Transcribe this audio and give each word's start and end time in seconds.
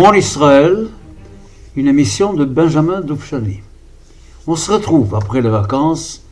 Mon 0.00 0.14
Israël, 0.14 0.86
une 1.76 1.86
émission 1.86 2.32
de 2.32 2.46
Benjamin 2.46 3.02
Doufchani. 3.02 3.60
On 4.46 4.56
se 4.56 4.72
retrouve 4.72 5.14
après 5.14 5.42
les 5.42 5.50
vacances 5.50 6.22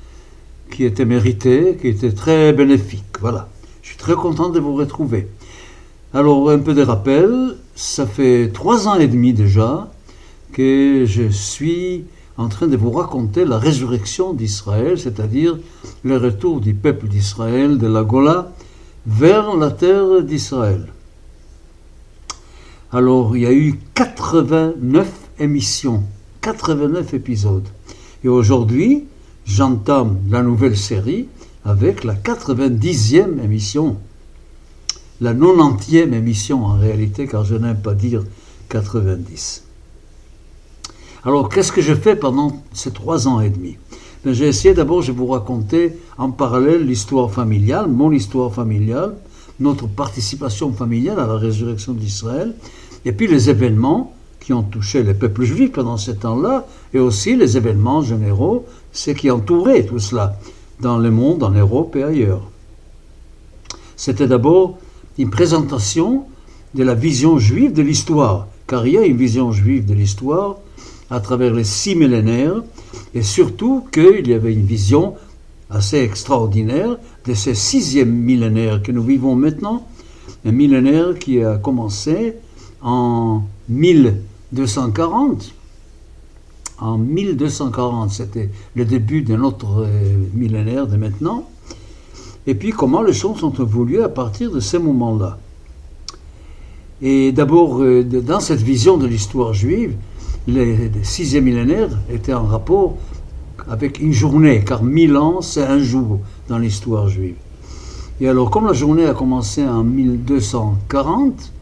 qui 0.71 0.85
étaient 0.85 1.05
méritées, 1.05 1.77
qui 1.79 1.89
étaient 1.89 2.13
très 2.13 2.55
bénéfiques. 2.55 3.19
Voilà. 3.21 3.51
Je 3.83 3.89
suis 3.89 3.99
très 3.99 4.15
content 4.15 4.49
de 4.49 4.59
vous 4.59 4.75
retrouver. 4.75 5.29
Alors, 6.15 6.49
un 6.49 6.61
peu 6.61 6.73
de 6.73 6.81
rappel. 6.81 7.57
Ça 7.75 8.07
fait 8.07 8.51
trois 8.55 8.89
ans 8.89 8.95
et 8.95 9.07
demi 9.07 9.35
déjà 9.35 9.93
que 10.55 11.05
je 11.07 11.29
suis 11.29 12.07
en 12.39 12.49
train 12.49 12.69
de 12.69 12.77
vous 12.79 12.91
raconter 12.91 13.45
la 13.45 13.59
résurrection 13.59 14.33
d'Israël, 14.33 14.99
c'est-à-dire 14.99 15.59
le 16.05 16.17
retour 16.17 16.63
du 16.63 16.73
peuple 16.73 17.07
d'Israël 17.07 17.77
de 17.77 17.87
la 17.87 18.03
Gola 18.03 18.51
vers 19.07 19.55
la 19.57 19.71
terre 19.71 20.23
d'Israël. 20.23 20.87
Alors, 22.91 23.37
il 23.37 23.43
y 23.43 23.47
a 23.47 23.53
eu 23.53 23.79
89 23.95 25.13
émissions, 25.41 26.05
89 26.41 27.13
épisodes. 27.13 27.69
Et 28.25 28.29
aujourd'hui, 28.29 29.05
j'entame 29.45 30.19
la 30.31 30.43
nouvelle 30.43 30.77
série 30.77 31.29
avec 31.67 32.03
la 32.03 32.15
90e 32.15 33.45
émission. 33.45 33.99
La 35.21 35.35
90e 35.35 36.15
émission 36.15 36.65
en 36.65 36.79
réalité, 36.79 37.27
car 37.27 37.45
je 37.45 37.57
n'aime 37.57 37.83
pas 37.83 37.95
dire 37.95 38.25
90. 38.71 39.65
Alors, 41.25 41.51
qu'est-ce 41.51 41.73
que 41.73 41.83
j'ai 41.83 41.97
fait 41.97 42.17
pendant 42.17 42.63
ces 42.73 42.91
trois 42.91 43.29
ans 43.29 43.41
et 43.41 43.51
demi? 43.51 43.77
Ben, 44.25 44.33
J'ai 44.33 44.49
essayé 44.49 44.73
d'abord, 44.73 45.03
je 45.03 45.13
vous 45.13 45.27
raconter 45.27 45.93
en 46.17 46.31
parallèle 46.31 46.87
l'histoire 46.87 47.31
familiale, 47.31 47.89
mon 47.89 48.13
histoire 48.13 48.55
familiale, 48.55 49.15
notre 49.61 49.87
participation 49.87 50.73
familiale 50.73 51.19
à 51.19 51.27
la 51.27 51.37
résurrection 51.37 51.93
d'Israël, 51.93 52.55
et 53.05 53.13
puis 53.13 53.27
les 53.27 53.51
événements 53.51 54.15
qui 54.41 54.53
ont 54.53 54.63
touché 54.63 55.03
les 55.03 55.15
peuples 55.15 55.45
juifs 55.45 55.73
pendant 55.73 55.97
ce 55.97 56.11
temps-là, 56.11 56.67
et 56.95 56.99
aussi 56.99 57.37
les 57.37 57.57
événements 57.57 58.03
généraux, 58.03 58.65
ce 58.93 59.11
qui 59.11 59.31
entourait 59.31 59.85
tout 59.85 59.99
cela 59.99 60.39
dans 60.81 60.99
le 60.99 61.11
monde, 61.11 61.43
en 61.43 61.51
Europe 61.51 61.97
et 61.97 62.03
ailleurs. 62.03 62.43
C'était 63.97 64.29
d'abord 64.29 64.79
une 65.19 65.31
présentation 65.31 66.25
de 66.75 66.85
la 66.85 66.95
vision 66.95 67.39
juive 67.39 67.73
de 67.73 67.83
l'histoire, 67.83 68.47
car 68.67 68.87
il 68.87 68.93
y 68.95 68.99
a 68.99 69.05
une 69.05 69.17
vision 69.17 69.51
juive 69.53 69.85
de 69.85 69.95
l'histoire 69.95 70.57
à 71.11 71.21
travers 71.21 71.53
les 71.53 71.65
six 71.65 71.97
millénaires, 71.97 72.63
et 73.15 73.23
surtout 73.23 73.87
qu'il 73.93 74.29
y 74.29 74.35
avait 74.35 74.53
une 74.53 74.67
vision 74.67 75.15
assez 75.71 75.99
extraordinaire 75.99 76.97
de 77.27 77.35
ce 77.35 77.55
sixième 77.55 78.11
millénaire 78.11 78.83
que 78.83 78.93
nous 78.93 79.03
vivons 79.03 79.35
maintenant, 79.35 79.87
un 80.45 80.53
millénaire 80.53 81.19
qui 81.19 81.43
a 81.43 81.57
commencé 81.57 82.35
en 82.83 83.43
1240. 83.69 85.55
En 86.81 86.97
1240, 86.97 88.11
c'était 88.11 88.51
le 88.75 88.85
début 88.85 89.23
de 89.23 89.35
notre 89.35 89.83
euh, 89.83 89.89
millénaire 90.33 90.87
de 90.87 90.97
maintenant. 90.97 91.49
Et 92.47 92.55
puis 92.55 92.71
comment 92.71 93.03
les 93.03 93.13
choses 93.13 93.43
ont 93.43 93.53
évolué 93.53 94.03
à 94.03 94.09
partir 94.09 94.53
de 94.53 94.61
ces 94.61 94.79
moments-là. 94.79 95.39
Et 97.03 97.33
d'abord, 97.33 97.83
euh, 97.83 98.05
dans 98.05 98.41
cette 98.41 98.63
vision 98.63 98.97
de 98.97 99.07
l'histoire 99.07 99.53
juive, 99.53 99.95
le 100.47 100.89
sixième 101.03 101.45
millénaire 101.45 101.91
était 102.11 102.33
en 102.33 102.45
rapport 102.45 102.97
avec 103.69 104.01
une 104.01 104.13
journée, 104.13 104.65
car 104.65 104.83
mille 104.83 105.17
ans, 105.17 105.41
c'est 105.41 105.65
un 105.65 105.79
jour 105.79 106.21
dans 106.49 106.59
l'histoire 106.59 107.09
juive. 107.09 107.37
Et 108.21 108.29
alors, 108.29 108.51
comme 108.51 108.67
la 108.67 108.73
journée 108.73 109.07
a 109.07 109.15
commencé 109.15 109.65
en 109.65 109.85
1240, 109.85 111.53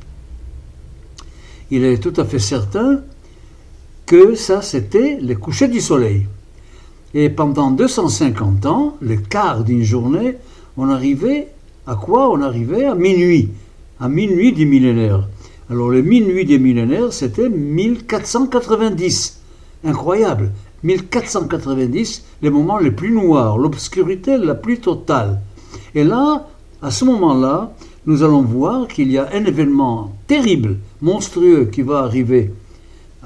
il 1.71 1.85
est 1.85 1.99
tout 1.99 2.15
à 2.17 2.25
fait 2.25 2.39
certain 2.39 3.01
que 4.06 4.35
ça, 4.35 4.62
c'était 4.62 5.19
le 5.21 5.35
coucher 5.35 5.69
du 5.69 5.81
soleil. 5.81 6.27
Et 7.12 7.29
pendant 7.29 7.71
250 7.71 8.67
ans, 8.67 8.97
le 9.01 9.17
quart 9.17 9.65
d'une 9.65 9.83
journée, 9.83 10.37
on 10.77 10.89
arrivait 10.89 11.49
à 11.87 11.95
quoi? 11.95 12.31
On 12.31 12.41
arrivait 12.41 12.85
à 12.85 12.95
minuit, 12.95 13.49
à 14.01 14.09
minuit 14.09 14.53
du 14.53 14.67
millénaire. 14.67 15.27
Alors 15.69 15.89
le 15.91 16.03
minuit 16.03 16.45
des 16.45 16.59
millénaires, 16.59 17.12
c'était 17.12 17.49
1490. 17.49 19.41
Incroyable. 19.85 20.53
1490, 20.82 22.25
les 22.42 22.50
moments 22.50 22.78
les 22.78 22.91
plus 22.91 23.10
noirs, 23.10 23.59
l'obscurité 23.59 24.37
la 24.37 24.54
plus 24.54 24.78
totale. 24.78 25.41
Et 25.94 26.04
là, 26.04 26.47
à 26.82 26.91
ce 26.91 27.04
moment-là, 27.04 27.72
nous 28.06 28.22
allons 28.22 28.42
voir 28.42 28.87
qu'il 28.87 29.10
y 29.10 29.19
a 29.19 29.28
un 29.32 29.44
événement 29.44 30.12
terrible, 30.26 30.76
monstrueux 31.00 31.64
qui 31.64 31.82
va 31.82 32.00
arriver. 32.00 32.53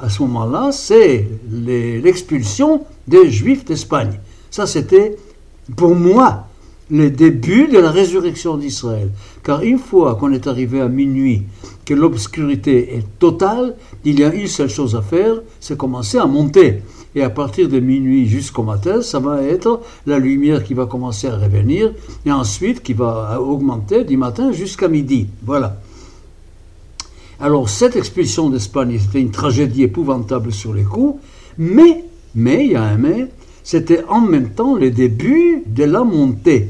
À 0.00 0.08
ce 0.08 0.22
moment-là, 0.22 0.70
c'est 0.72 1.28
l'expulsion 1.50 2.84
des 3.06 3.30
Juifs 3.30 3.64
d'Espagne. 3.64 4.18
Ça, 4.50 4.66
c'était 4.66 5.16
pour 5.76 5.94
moi 5.94 6.46
le 6.90 7.10
début 7.10 7.68
de 7.68 7.78
la 7.78 7.90
résurrection 7.90 8.56
d'Israël. 8.56 9.10
Car 9.44 9.62
une 9.62 9.78
fois 9.78 10.14
qu'on 10.16 10.32
est 10.32 10.46
arrivé 10.46 10.80
à 10.80 10.88
minuit, 10.88 11.42
que 11.84 11.94
l'obscurité 11.94 12.96
est 12.96 13.18
totale, 13.18 13.76
il 14.04 14.18
y 14.18 14.24
a 14.24 14.32
une 14.32 14.46
seule 14.46 14.70
chose 14.70 14.96
à 14.96 15.02
faire, 15.02 15.34
c'est 15.60 15.76
commencer 15.76 16.18
à 16.18 16.26
monter. 16.26 16.82
Et 17.14 17.22
à 17.22 17.30
partir 17.30 17.68
de 17.68 17.80
minuit 17.80 18.28
jusqu'au 18.28 18.62
matin, 18.62 19.02
ça 19.02 19.18
va 19.18 19.42
être 19.42 19.80
la 20.06 20.18
lumière 20.18 20.62
qui 20.62 20.74
va 20.74 20.86
commencer 20.86 21.26
à 21.26 21.36
revenir, 21.36 21.92
et 22.24 22.30
ensuite 22.30 22.82
qui 22.82 22.92
va 22.92 23.40
augmenter 23.40 24.04
du 24.04 24.16
matin 24.16 24.52
jusqu'à 24.52 24.88
midi. 24.88 25.26
Voilà. 25.44 25.80
Alors 27.40 27.68
cette 27.68 27.96
expulsion 27.96 28.50
d'Espagne, 28.50 28.98
c'était 29.00 29.20
une 29.20 29.30
tragédie 29.30 29.82
épouvantable 29.82 30.52
sur 30.52 30.72
les 30.72 30.84
coups, 30.84 31.20
mais, 31.58 32.04
mais, 32.34 32.66
il 32.66 32.72
y 32.72 32.76
a 32.76 32.82
un 32.82 32.96
mais, 32.96 33.28
c'était 33.64 34.04
en 34.08 34.20
même 34.20 34.50
temps 34.50 34.76
le 34.76 34.90
début 34.90 35.62
de 35.66 35.84
la 35.84 36.04
montée. 36.04 36.68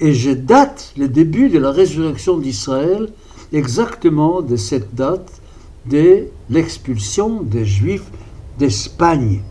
Et 0.00 0.14
je 0.14 0.30
date 0.30 0.92
le 0.96 1.08
début 1.08 1.48
de 1.48 1.58
la 1.58 1.70
résurrection 1.70 2.38
d'Israël 2.38 3.08
exactement 3.52 4.42
de 4.42 4.56
cette 4.56 4.94
date 4.94 5.40
de 5.86 6.26
l'expulsion 6.50 7.42
des 7.42 7.64
Juifs 7.64 8.10
d'Espagne, 8.58 9.42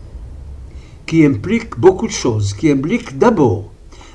qui 1.12 1.26
implique 1.26 1.78
beaucoup 1.78 2.06
de 2.06 2.12
choses, 2.12 2.54
qui 2.54 2.70
implique 2.70 3.18
d'abord 3.18 3.64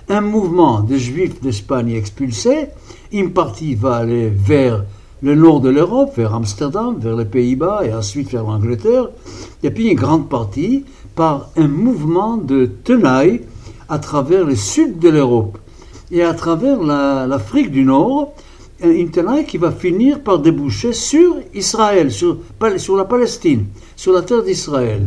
un 0.10 0.22
mouvement 0.22 0.80
de 0.80 0.98
Juifs 0.98 1.40
d'Espagne 1.42 1.92
expulsés, 1.92 2.70
une 3.12 3.34
partie 3.34 3.76
va 3.76 3.98
aller 3.98 4.30
vers 4.30 4.84
le 5.22 5.36
nord 5.36 5.62
de 5.62 5.70
l'Europe, 5.70 6.18
vers 6.18 6.34
Amsterdam, 6.34 6.96
vers 6.98 7.16
les 7.16 7.26
Pays-Bas 7.26 7.82
et 7.86 7.94
ensuite 7.94 8.32
vers 8.32 8.46
l'Angleterre, 8.46 9.12
et 9.62 9.70
puis 9.70 9.90
une 9.90 9.96
grande 9.96 10.28
partie 10.28 10.86
par 11.14 11.52
un 11.56 11.68
mouvement 11.68 12.36
de 12.36 12.66
tenaille 12.66 13.42
à 13.90 14.00
travers 14.00 14.44
le 14.44 14.56
sud 14.56 14.98
de 14.98 15.10
l'Europe 15.10 15.60
et 16.10 16.24
à 16.24 16.34
travers 16.34 16.82
l'Afrique 16.82 17.70
du 17.70 17.84
Nord, 17.84 18.34
une 18.82 19.12
tenaille 19.12 19.46
qui 19.46 19.60
va 19.60 19.70
finir 19.70 20.24
par 20.24 20.40
déboucher 20.40 20.94
sur 20.94 21.36
Israël, 21.54 22.12
sur, 22.12 22.40
sur 22.78 22.98
la 22.98 23.06
Palestine, 23.06 23.66
sur 23.96 24.14
la 24.14 24.24
terre 24.24 24.42
d'Israël. 24.42 25.06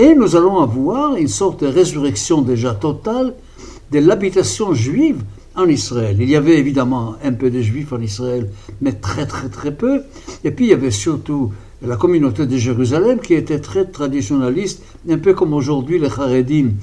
Et 0.00 0.14
nous 0.14 0.36
allons 0.36 0.60
avoir 0.60 1.16
une 1.16 1.26
sorte 1.26 1.64
de 1.64 1.66
résurrection 1.66 2.40
déjà 2.40 2.72
totale 2.72 3.34
de 3.90 3.98
l'habitation 3.98 4.72
juive 4.72 5.24
en 5.56 5.66
Israël. 5.68 6.16
Il 6.20 6.30
y 6.30 6.36
avait 6.36 6.56
évidemment 6.56 7.16
un 7.24 7.32
peu 7.32 7.50
de 7.50 7.60
juifs 7.60 7.92
en 7.92 8.00
Israël, 8.00 8.48
mais 8.80 8.92
très 8.92 9.26
très 9.26 9.48
très 9.48 9.74
peu. 9.74 10.02
Et 10.44 10.52
puis 10.52 10.66
il 10.66 10.68
y 10.68 10.72
avait 10.72 10.92
surtout 10.92 11.52
la 11.82 11.96
communauté 11.96 12.46
de 12.46 12.56
Jérusalem 12.56 13.18
qui 13.18 13.34
était 13.34 13.58
très 13.58 13.86
traditionnaliste, 13.86 14.84
un 15.10 15.18
peu 15.18 15.34
comme 15.34 15.52
aujourd'hui 15.52 15.98
les 15.98 16.06
Haredim, 16.06 16.74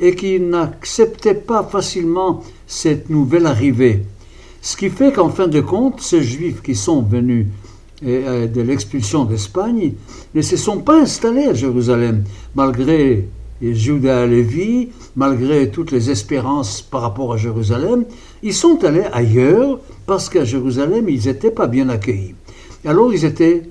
et 0.00 0.14
qui 0.14 0.40
n'acceptait 0.40 1.34
pas 1.34 1.64
facilement 1.64 2.42
cette 2.66 3.10
nouvelle 3.10 3.44
arrivée. 3.44 4.02
Ce 4.62 4.78
qui 4.78 4.88
fait 4.88 5.12
qu'en 5.12 5.28
fin 5.28 5.46
de 5.46 5.60
compte, 5.60 6.00
ces 6.00 6.22
juifs 6.22 6.62
qui 6.62 6.74
sont 6.74 7.02
venus 7.02 7.48
euh, 8.04 8.46
de 8.46 8.60
l'expulsion 8.60 9.24
d'Espagne 9.24 9.94
ne 10.34 10.42
se 10.42 10.56
sont 10.56 10.78
pas 10.80 11.00
installés 11.00 11.46
à 11.46 11.54
Jérusalem, 11.54 12.24
malgré 12.54 13.28
Judas 13.62 14.26
Lévi, 14.26 14.88
malgré 15.14 15.70
toutes 15.70 15.92
les 15.92 16.10
espérances 16.10 16.82
par 16.82 17.02
rapport 17.02 17.32
à 17.32 17.36
Jérusalem, 17.36 18.04
ils 18.42 18.54
sont 18.54 18.82
allés 18.84 19.04
ailleurs 19.12 19.78
parce 20.06 20.28
qu'à 20.28 20.44
Jérusalem, 20.44 21.08
ils 21.08 21.26
n'étaient 21.26 21.52
pas 21.52 21.68
bien 21.68 21.88
accueillis. 21.88 22.34
Alors 22.84 23.14
ils 23.14 23.24
étaient 23.24 23.62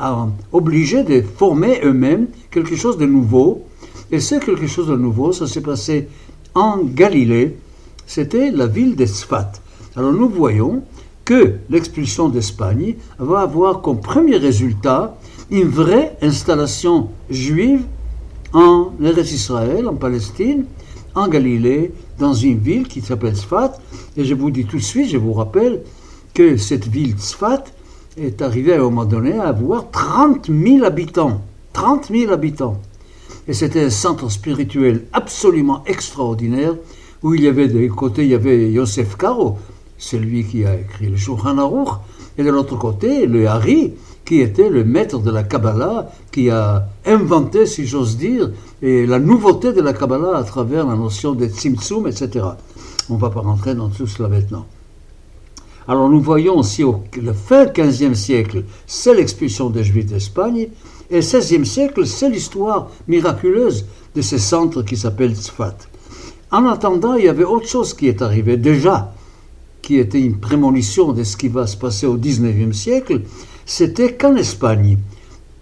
euh, 0.00 0.26
obligés 0.52 1.02
de 1.02 1.22
former 1.22 1.80
eux-mêmes 1.82 2.28
quelque 2.52 2.76
chose 2.76 2.96
de 2.96 3.06
nouveau 3.06 3.64
et 4.12 4.20
c'est 4.20 4.44
quelque 4.44 4.68
chose 4.68 4.86
de 4.86 4.96
nouveau, 4.96 5.32
ça 5.32 5.48
s'est 5.48 5.60
passé 5.60 6.08
en 6.54 6.78
Galilée, 6.78 7.56
c'était 8.06 8.52
la 8.52 8.66
ville 8.66 8.94
d'Esfat. 8.94 9.52
Alors 9.96 10.12
nous 10.12 10.28
voyons 10.28 10.82
que 11.28 11.56
l'expulsion 11.68 12.30
d'Espagne 12.30 12.94
va 13.18 13.40
avoir 13.40 13.82
comme 13.82 14.00
premier 14.00 14.38
résultat 14.38 15.18
une 15.50 15.68
vraie 15.68 16.16
installation 16.22 17.10
juive 17.28 17.82
en 18.54 18.92
Israël, 18.98 19.86
en 19.86 19.94
Palestine, 19.94 20.64
en 21.14 21.28
Galilée, 21.28 21.92
dans 22.18 22.32
une 22.32 22.56
ville 22.56 22.88
qui 22.88 23.02
s'appelle 23.02 23.36
Sfat. 23.36 23.74
Et 24.16 24.24
je 24.24 24.32
vous 24.32 24.50
dis 24.50 24.64
tout 24.64 24.78
de 24.78 24.82
suite, 24.82 25.10
je 25.10 25.18
vous 25.18 25.34
rappelle 25.34 25.82
que 26.32 26.56
cette 26.56 26.88
ville 26.88 27.14
Sfat 27.18 27.64
est 28.16 28.40
arrivé 28.40 28.72
à 28.72 28.76
un 28.76 28.84
moment 28.84 29.04
donné 29.04 29.38
à 29.38 29.48
avoir 29.48 29.90
30 29.90 30.46
000 30.46 30.82
habitants. 30.82 31.42
30 31.74 32.06
000 32.10 32.32
habitants. 32.32 32.80
Et 33.46 33.52
c'était 33.52 33.84
un 33.84 33.90
centre 33.90 34.30
spirituel 34.30 35.04
absolument 35.12 35.84
extraordinaire 35.84 36.74
où 37.22 37.34
il 37.34 37.42
y 37.42 37.48
avait 37.48 37.68
d'un 37.68 37.88
côté, 37.88 38.22
il 38.22 38.30
y 38.30 38.34
avait 38.34 38.70
Yosef 38.70 39.18
Karo, 39.18 39.58
celui 39.98 40.44
qui 40.44 40.64
a 40.64 40.74
écrit 40.76 41.08
le 41.08 41.16
Shulchan 41.16 41.58
Aruch, 41.58 41.88
et 42.38 42.44
de 42.44 42.50
l'autre 42.50 42.76
côté, 42.76 43.26
le 43.26 43.46
Hari, 43.48 43.94
qui 44.24 44.40
était 44.40 44.68
le 44.68 44.84
maître 44.84 45.18
de 45.18 45.30
la 45.30 45.42
Kabbalah, 45.42 46.10
qui 46.30 46.50
a 46.50 46.88
inventé, 47.04 47.66
si 47.66 47.86
j'ose 47.86 48.16
dire, 48.16 48.50
et 48.80 49.06
la 49.06 49.18
nouveauté 49.18 49.72
de 49.72 49.80
la 49.80 49.92
Kabbalah 49.92 50.36
à 50.36 50.44
travers 50.44 50.86
la 50.86 50.94
notion 50.94 51.32
de 51.32 51.46
Tzimtzum, 51.46 52.06
etc. 52.06 52.46
On 53.10 53.14
ne 53.14 53.18
va 53.18 53.30
pas 53.30 53.40
rentrer 53.40 53.74
dans 53.74 53.88
tout 53.88 54.06
cela 54.06 54.28
maintenant. 54.28 54.66
Alors 55.88 56.10
nous 56.10 56.20
voyons 56.20 56.58
aussi 56.58 56.84
au 56.84 57.02
le 57.20 57.32
fin 57.32 57.64
15e 57.64 58.14
siècle, 58.14 58.64
c'est 58.86 59.14
l'expulsion 59.14 59.70
des 59.70 59.82
Juifs 59.82 60.06
d'Espagne, 60.06 60.68
et 61.10 61.14
le 61.16 61.20
16e 61.22 61.64
siècle, 61.64 62.06
c'est 62.06 62.28
l'histoire 62.28 62.90
miraculeuse 63.08 63.86
de 64.14 64.20
ces 64.20 64.38
centres 64.38 64.82
qui 64.82 64.98
s'appellent 64.98 65.34
Tzfat. 65.34 65.76
En 66.50 66.66
attendant, 66.66 67.14
il 67.14 67.24
y 67.24 67.28
avait 67.28 67.44
autre 67.44 67.66
chose 67.66 67.94
qui 67.94 68.08
est 68.08 68.20
arrivé 68.20 68.58
déjà, 68.58 69.14
qui 69.82 69.98
était 69.98 70.20
une 70.20 70.38
prémonition 70.38 71.12
de 71.12 71.24
ce 71.24 71.36
qui 71.36 71.48
va 71.48 71.66
se 71.66 71.76
passer 71.76 72.06
au 72.06 72.16
XIXe 72.16 72.76
siècle, 72.76 73.22
c'était 73.64 74.14
qu'en 74.14 74.36
Espagne, 74.36 74.98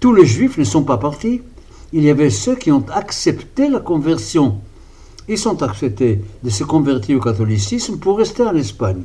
tous 0.00 0.14
les 0.14 0.26
juifs 0.26 0.58
ne 0.58 0.64
sont 0.64 0.84
pas 0.84 0.96
partis. 0.96 1.42
Il 1.92 2.02
y 2.02 2.10
avait 2.10 2.30
ceux 2.30 2.56
qui 2.56 2.70
ont 2.70 2.84
accepté 2.92 3.68
la 3.68 3.80
conversion. 3.80 4.58
Ils 5.28 5.38
sont 5.38 5.62
acceptés 5.62 6.20
de 6.42 6.50
se 6.50 6.64
convertir 6.64 7.18
au 7.18 7.20
catholicisme 7.20 7.98
pour 7.98 8.18
rester 8.18 8.42
en 8.42 8.54
Espagne. 8.54 9.02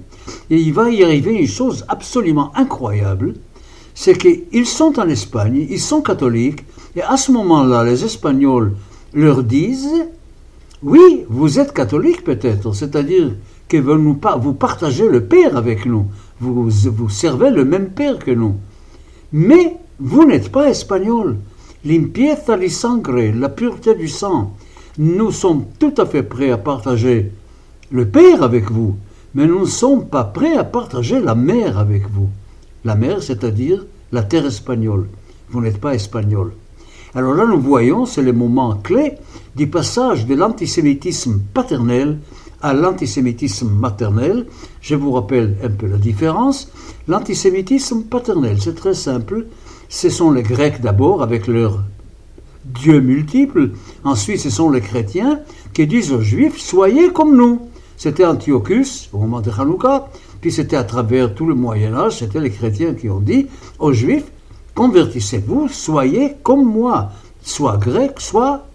Et 0.50 0.58
il 0.58 0.74
va 0.74 0.90
y 0.90 1.04
arriver 1.04 1.34
une 1.34 1.48
chose 1.48 1.86
absolument 1.88 2.52
incroyable, 2.56 3.36
c'est 3.94 4.18
qu'ils 4.18 4.66
sont 4.66 5.00
en 5.00 5.10
Espagne, 5.10 5.66
ils 5.70 5.80
sont 5.80 6.02
catholiques, 6.02 6.64
et 6.96 7.02
à 7.02 7.18
ce 7.18 7.32
moment-là, 7.32 7.84
les 7.84 8.04
Espagnols 8.04 8.74
leur 9.14 9.44
disent 9.44 10.06
oui, 10.84 11.26
vous 11.30 11.60
êtes 11.60 11.74
catholique 11.74 12.24
peut-être, 12.24 12.74
c'est-à-dire 12.74 13.36
que 13.72 13.78
vous, 13.78 14.20
vous 14.42 14.54
partagez 14.54 15.08
le 15.08 15.24
Père 15.24 15.56
avec 15.56 15.86
nous, 15.86 16.08
vous, 16.42 16.70
vous 16.70 17.10
servez 17.10 17.50
le 17.52 17.64
même 17.64 17.92
Père 17.92 18.20
que 18.20 18.32
nous. 18.32 18.56
Mais 19.32 19.78
vous 19.98 20.26
n'êtes 20.26 20.52
pas 20.52 20.70
espagnol. 20.70 21.38
Limpieza 21.86 22.58
di 22.58 22.70
sangre, 22.70 23.32
la 23.34 23.48
pureté 23.48 23.96
du 23.96 24.10
sang. 24.10 24.58
Nous 24.98 25.32
sommes 25.32 25.64
tout 25.80 25.94
à 25.98 26.06
fait 26.06 26.22
prêts 26.22 26.52
à 26.52 26.58
partager 26.58 27.32
le 27.92 28.06
Père 28.06 28.44
avec 28.44 28.70
vous, 28.70 28.98
mais 29.36 29.48
nous 29.48 29.62
ne 29.62 29.66
sommes 29.66 30.06
pas 30.06 30.26
prêts 30.26 30.58
à 30.58 30.66
partager 30.66 31.22
la 31.22 31.34
mer 31.34 31.80
avec 31.80 32.10
vous. 32.10 32.28
La 32.84 32.96
mer, 32.96 33.24
c'est-à-dire 33.24 33.86
la 34.12 34.24
terre 34.24 34.48
espagnole. 34.48 35.08
Vous 35.50 35.62
n'êtes 35.62 35.80
pas 35.80 35.96
espagnol. 35.96 36.52
Alors 37.16 37.36
là, 37.36 37.46
nous 37.46 37.62
voyons, 37.62 38.06
c'est 38.06 38.22
le 38.22 38.34
moment 38.34 38.76
clé 38.84 39.14
du 39.56 39.68
passage 39.68 40.26
de 40.26 40.36
l'antisémitisme 40.36 41.40
paternel 41.54 42.20
à 42.62 42.74
l'antisémitisme 42.74 43.70
maternel. 43.70 44.48
Je 44.82 44.96
vous 44.96 45.12
rappelle 45.12 45.56
un 45.64 45.70
peu 45.70 45.88
la 45.88 45.98
différence. 45.98 46.70
L'antisémitisme 47.08 48.04
paternel, 48.04 48.58
c'est 48.60 48.76
très 48.76 48.94
simple. 48.94 49.48
Ce 49.90 50.10
sont 50.10 50.32
les 50.32 50.44
Grecs 50.44 50.82
d'abord 50.82 51.22
avec 51.22 51.48
leurs 51.48 51.84
dieux 52.66 53.02
multiples. 53.02 53.72
Ensuite, 54.04 54.40
ce 54.40 54.50
sont 54.50 54.70
les 54.70 54.82
chrétiens 54.82 55.40
qui 55.74 55.88
disent 55.88 56.12
aux 56.12 56.22
Juifs 56.22 56.60
Soyez 56.60 57.12
comme 57.12 57.36
nous. 57.36 57.68
C'était 57.98 58.26
Antiochus 58.26 59.10
au 59.14 59.20
moment 59.20 59.42
de 59.42 59.52
Hanouka. 59.52 60.10
Puis 60.42 60.52
c'était 60.52 60.76
à 60.76 60.84
travers 60.84 61.36
tout 61.36 61.46
le 61.46 61.54
Moyen 61.54 61.94
Âge, 61.94 62.18
c'était 62.18 62.40
les 62.40 62.50
chrétiens 62.50 62.96
qui 62.96 63.10
ont 63.10 63.20
dit 63.20 63.48
aux 63.78 63.94
Juifs 63.94 64.26
Convertissez-vous, 64.74 65.68
soyez 65.68 66.36
comme 66.44 66.66
moi, 66.66 67.12
soit 67.44 67.78
grec, 67.78 68.20
soit 68.20 68.66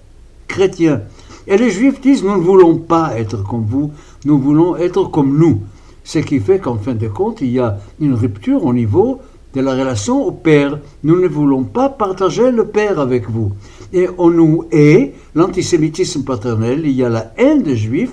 chrétien. 0.47 1.03
Et 1.47 1.57
les 1.57 1.71
juifs 1.71 2.01
disent, 2.01 2.25
nous 2.25 2.37
ne 2.37 2.43
voulons 2.43 2.77
pas 2.77 3.19
être 3.19 3.43
comme 3.43 3.65
vous, 3.65 3.93
nous 4.25 4.39
voulons 4.39 4.77
être 4.77 5.05
comme 5.05 5.39
nous. 5.39 5.61
Ce 6.03 6.19
qui 6.19 6.41
fait 6.41 6.59
qu'en 6.59 6.77
fin 6.77 6.95
de 6.95 7.09
compte, 7.09 7.41
il 7.41 7.51
y 7.51 7.59
a 7.59 7.79
une 8.01 8.15
rupture 8.15 8.65
au 8.65 8.73
niveau 8.73 9.21
de 9.55 9.61
la 9.61 9.73
relation 9.73 10.25
au 10.25 10.33
Père. 10.33 10.79
Nous 11.03 11.21
ne 11.21 11.29
voulons 11.29 11.65
pas 11.65 11.89
partager 11.89 12.51
le 12.51 12.67
Père 12.67 13.01
avec 13.01 13.29
vous. 13.31 13.53
Et 13.93 14.09
on 14.19 14.31
nous 14.31 14.65
hait, 14.71 15.15
l'antisémitisme 15.35 16.25
paternel, 16.25 16.83
il 16.85 16.93
y 16.93 17.05
a 17.05 17.09
la 17.09 17.33
haine 17.37 17.63
des 17.63 17.77
Juifs 17.77 18.13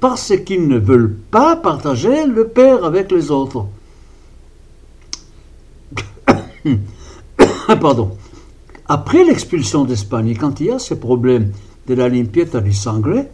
parce 0.00 0.32
qu'ils 0.44 0.66
ne 0.66 0.78
veulent 0.78 1.16
pas 1.30 1.56
partager 1.56 2.26
le 2.26 2.48
Père 2.48 2.84
avec 2.84 3.12
les 3.12 3.30
autres. 3.30 3.66
Pardon. 7.80 8.10
Après 8.86 9.24
l'expulsion 9.24 9.84
d'Espagne, 9.84 10.34
quand 10.38 10.60
il 10.60 10.66
y 10.66 10.70
a 10.70 10.78
ce 10.78 10.94
problème 10.94 11.52
de 11.90 11.96
la 11.96 12.08
limpieza 12.08 12.60
du 12.60 12.72
sangre, 12.72 13.26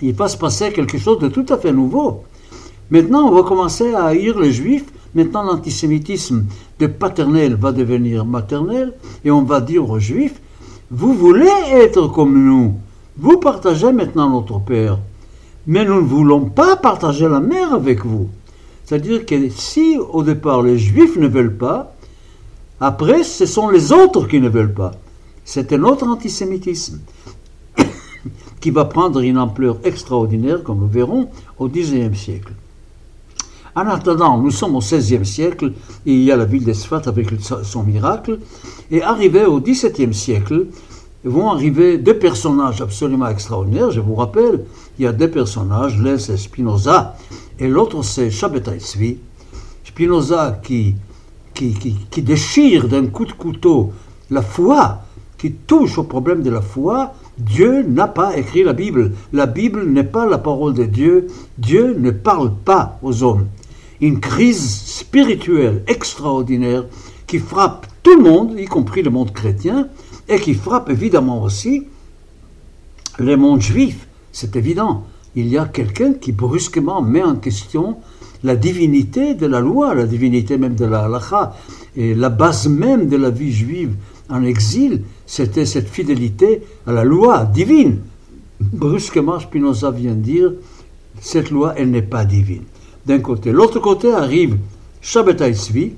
il 0.00 0.14
va 0.14 0.28
se 0.28 0.38
passer 0.38 0.72
quelque 0.72 0.96
chose 0.96 1.18
de 1.18 1.28
tout 1.28 1.44
à 1.50 1.58
fait 1.58 1.74
nouveau. 1.74 2.24
Maintenant, 2.90 3.28
on 3.28 3.34
va 3.34 3.42
commencer 3.42 3.92
à 3.92 4.06
haïr 4.06 4.38
les 4.40 4.50
juifs. 4.50 4.86
Maintenant, 5.14 5.42
l'antisémitisme 5.42 6.46
de 6.78 6.86
paternel 6.86 7.56
va 7.56 7.72
devenir 7.72 8.24
maternel. 8.24 8.94
Et 9.26 9.30
on 9.30 9.42
va 9.42 9.60
dire 9.60 9.88
aux 9.90 9.98
juifs, 9.98 10.40
vous 10.90 11.12
voulez 11.12 11.52
être 11.70 12.08
comme 12.08 12.42
nous. 12.42 12.76
Vous 13.18 13.36
partagez 13.36 13.92
maintenant 13.92 14.30
notre 14.30 14.58
Père. 14.60 14.98
Mais 15.66 15.84
nous 15.84 16.00
ne 16.00 16.06
voulons 16.06 16.46
pas 16.46 16.76
partager 16.76 17.28
la 17.28 17.40
mère 17.40 17.74
avec 17.74 18.06
vous. 18.06 18.28
C'est-à-dire 18.86 19.26
que 19.26 19.50
si 19.50 19.98
au 19.98 20.22
départ 20.22 20.62
les 20.62 20.78
juifs 20.78 21.16
ne 21.16 21.28
veulent 21.28 21.58
pas, 21.58 21.94
après 22.80 23.22
ce 23.22 23.44
sont 23.44 23.68
les 23.68 23.92
autres 23.92 24.26
qui 24.26 24.40
ne 24.40 24.48
veulent 24.48 24.72
pas. 24.72 24.92
C'est 25.44 25.72
un 25.74 25.82
autre 25.82 26.06
antisémitisme 26.06 27.00
qui 28.60 28.70
va 28.70 28.84
prendre 28.84 29.20
une 29.20 29.38
ampleur 29.38 29.78
extraordinaire, 29.84 30.62
comme 30.62 30.80
nous 30.80 30.88
verrons, 30.88 31.28
au 31.58 31.68
Xe 31.68 32.12
siècle. 32.14 32.52
En 33.74 33.86
attendant, 33.86 34.36
nous 34.38 34.50
sommes 34.50 34.74
au 34.74 34.80
XVIe 34.80 35.24
siècle 35.24 35.72
et 36.04 36.12
il 36.12 36.22
y 36.24 36.32
a 36.32 36.36
la 36.36 36.44
ville 36.44 36.64
d'Esfat 36.64 37.02
avec 37.06 37.28
son 37.62 37.84
miracle. 37.84 38.40
Et 38.90 39.00
arrivé 39.02 39.44
au 39.44 39.60
XVIIe 39.60 40.12
siècle, 40.12 40.66
vont 41.24 41.50
arriver 41.50 41.98
deux 41.98 42.18
personnages 42.18 42.80
absolument 42.80 43.28
extraordinaires. 43.28 43.90
Je 43.90 44.00
vous 44.00 44.14
rappelle, 44.14 44.64
il 44.98 45.04
y 45.04 45.06
a 45.06 45.12
deux 45.12 45.30
personnages, 45.30 45.98
l'un 46.00 46.18
c'est 46.18 46.36
Spinoza 46.36 47.16
et 47.58 47.68
l'autre 47.68 48.02
c'est 48.02 48.30
Shabbatai 48.30 48.78
Spinoza 49.84 50.60
qui, 50.62 50.94
qui, 51.54 51.74
qui, 51.74 51.96
qui 52.10 52.22
déchire 52.22 52.88
d'un 52.88 53.06
coup 53.06 53.26
de 53.26 53.32
couteau 53.32 53.92
la 54.30 54.42
foi, 54.42 55.00
qui 55.36 55.52
touche 55.52 55.98
au 55.98 56.04
problème 56.04 56.42
de 56.42 56.50
la 56.50 56.62
foi, 56.62 57.14
Dieu 57.40 57.82
n'a 57.82 58.06
pas 58.06 58.36
écrit 58.36 58.62
la 58.62 58.74
Bible. 58.74 59.12
La 59.32 59.46
Bible 59.46 59.84
n'est 59.86 60.04
pas 60.04 60.26
la 60.26 60.38
parole 60.38 60.74
de 60.74 60.84
Dieu. 60.84 61.28
Dieu 61.58 61.96
ne 61.98 62.10
parle 62.10 62.52
pas 62.54 62.98
aux 63.02 63.22
hommes. 63.22 63.46
Une 64.00 64.20
crise 64.20 64.82
spirituelle 64.84 65.82
extraordinaire 65.86 66.84
qui 67.26 67.38
frappe 67.38 67.86
tout 68.02 68.16
le 68.16 68.22
monde, 68.22 68.54
y 68.58 68.66
compris 68.66 69.02
le 69.02 69.10
monde 69.10 69.32
chrétien, 69.32 69.88
et 70.28 70.38
qui 70.38 70.54
frappe 70.54 70.90
évidemment 70.90 71.42
aussi 71.42 71.86
le 73.18 73.36
monde 73.36 73.60
juif. 73.60 74.06
C'est 74.32 74.56
évident. 74.56 75.04
Il 75.34 75.48
y 75.48 75.58
a 75.58 75.64
quelqu'un 75.64 76.14
qui 76.14 76.32
brusquement 76.32 77.02
met 77.02 77.22
en 77.22 77.36
question 77.36 77.96
la 78.42 78.56
divinité 78.56 79.34
de 79.34 79.46
la 79.46 79.60
loi, 79.60 79.94
la 79.94 80.06
divinité 80.06 80.58
même 80.58 80.74
de 80.74 80.86
la 80.86 81.04
halakha, 81.04 81.54
et 81.96 82.14
la 82.14 82.28
base 82.28 82.68
même 82.68 83.08
de 83.08 83.16
la 83.16 83.30
vie 83.30 83.52
juive 83.52 83.94
en 84.28 84.42
exil, 84.44 85.02
c'était 85.30 85.64
cette 85.64 85.88
fidélité 85.88 86.64
à 86.88 86.92
la 86.92 87.04
loi 87.04 87.44
divine. 87.44 88.00
Brusquement, 88.58 89.38
Spinoza 89.38 89.92
vient 89.92 90.16
dire, 90.16 90.50
cette 91.20 91.50
loi, 91.52 91.72
elle 91.76 91.92
n'est 91.92 92.02
pas 92.02 92.24
divine. 92.24 92.64
D'un 93.06 93.20
côté. 93.20 93.52
L'autre 93.52 93.78
côté 93.78 94.12
arrive 94.12 94.58
Shabbatai 95.00 95.54
Tzvi, 95.54 95.94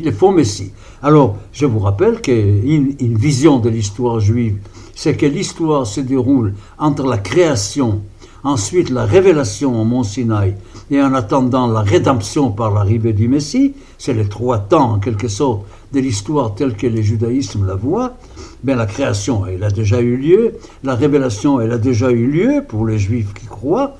le 0.00 0.12
faux 0.12 0.30
Messie. 0.30 0.70
Alors, 1.02 1.36
je 1.52 1.66
vous 1.66 1.80
rappelle 1.80 2.20
qu'une 2.20 2.94
une 3.00 3.18
vision 3.18 3.58
de 3.58 3.68
l'histoire 3.68 4.20
juive, 4.20 4.58
c'est 4.94 5.16
que 5.16 5.26
l'histoire 5.26 5.88
se 5.88 6.00
déroule 6.00 6.54
entre 6.78 7.04
la 7.04 7.18
création 7.18 8.00
ensuite 8.44 8.90
la 8.90 9.04
révélation 9.04 9.80
au 9.80 9.84
mont 9.84 10.04
Sinaï, 10.04 10.54
et 10.90 11.02
en 11.02 11.14
attendant 11.14 11.66
la 11.66 11.80
rédemption 11.80 12.50
par 12.50 12.72
l'arrivée 12.72 13.14
du 13.14 13.26
Messie, 13.26 13.72
c'est 13.98 14.12
les 14.12 14.28
trois 14.28 14.58
temps 14.58 14.92
en 14.92 14.98
quelque 14.98 15.28
sorte 15.28 15.62
de 15.92 16.00
l'histoire 16.00 16.54
telle 16.54 16.76
que 16.76 16.86
le 16.86 17.00
judaïsme 17.00 17.66
la 17.66 17.74
voit, 17.74 18.12
bien 18.62 18.76
la 18.76 18.86
création, 18.86 19.46
elle 19.46 19.64
a 19.64 19.70
déjà 19.70 20.00
eu 20.00 20.16
lieu, 20.16 20.54
la 20.82 20.94
révélation, 20.94 21.60
elle 21.60 21.72
a 21.72 21.78
déjà 21.78 22.10
eu 22.10 22.26
lieu 22.26 22.62
pour 22.68 22.86
les 22.86 22.98
juifs 22.98 23.32
qui 23.32 23.46
croient, 23.46 23.96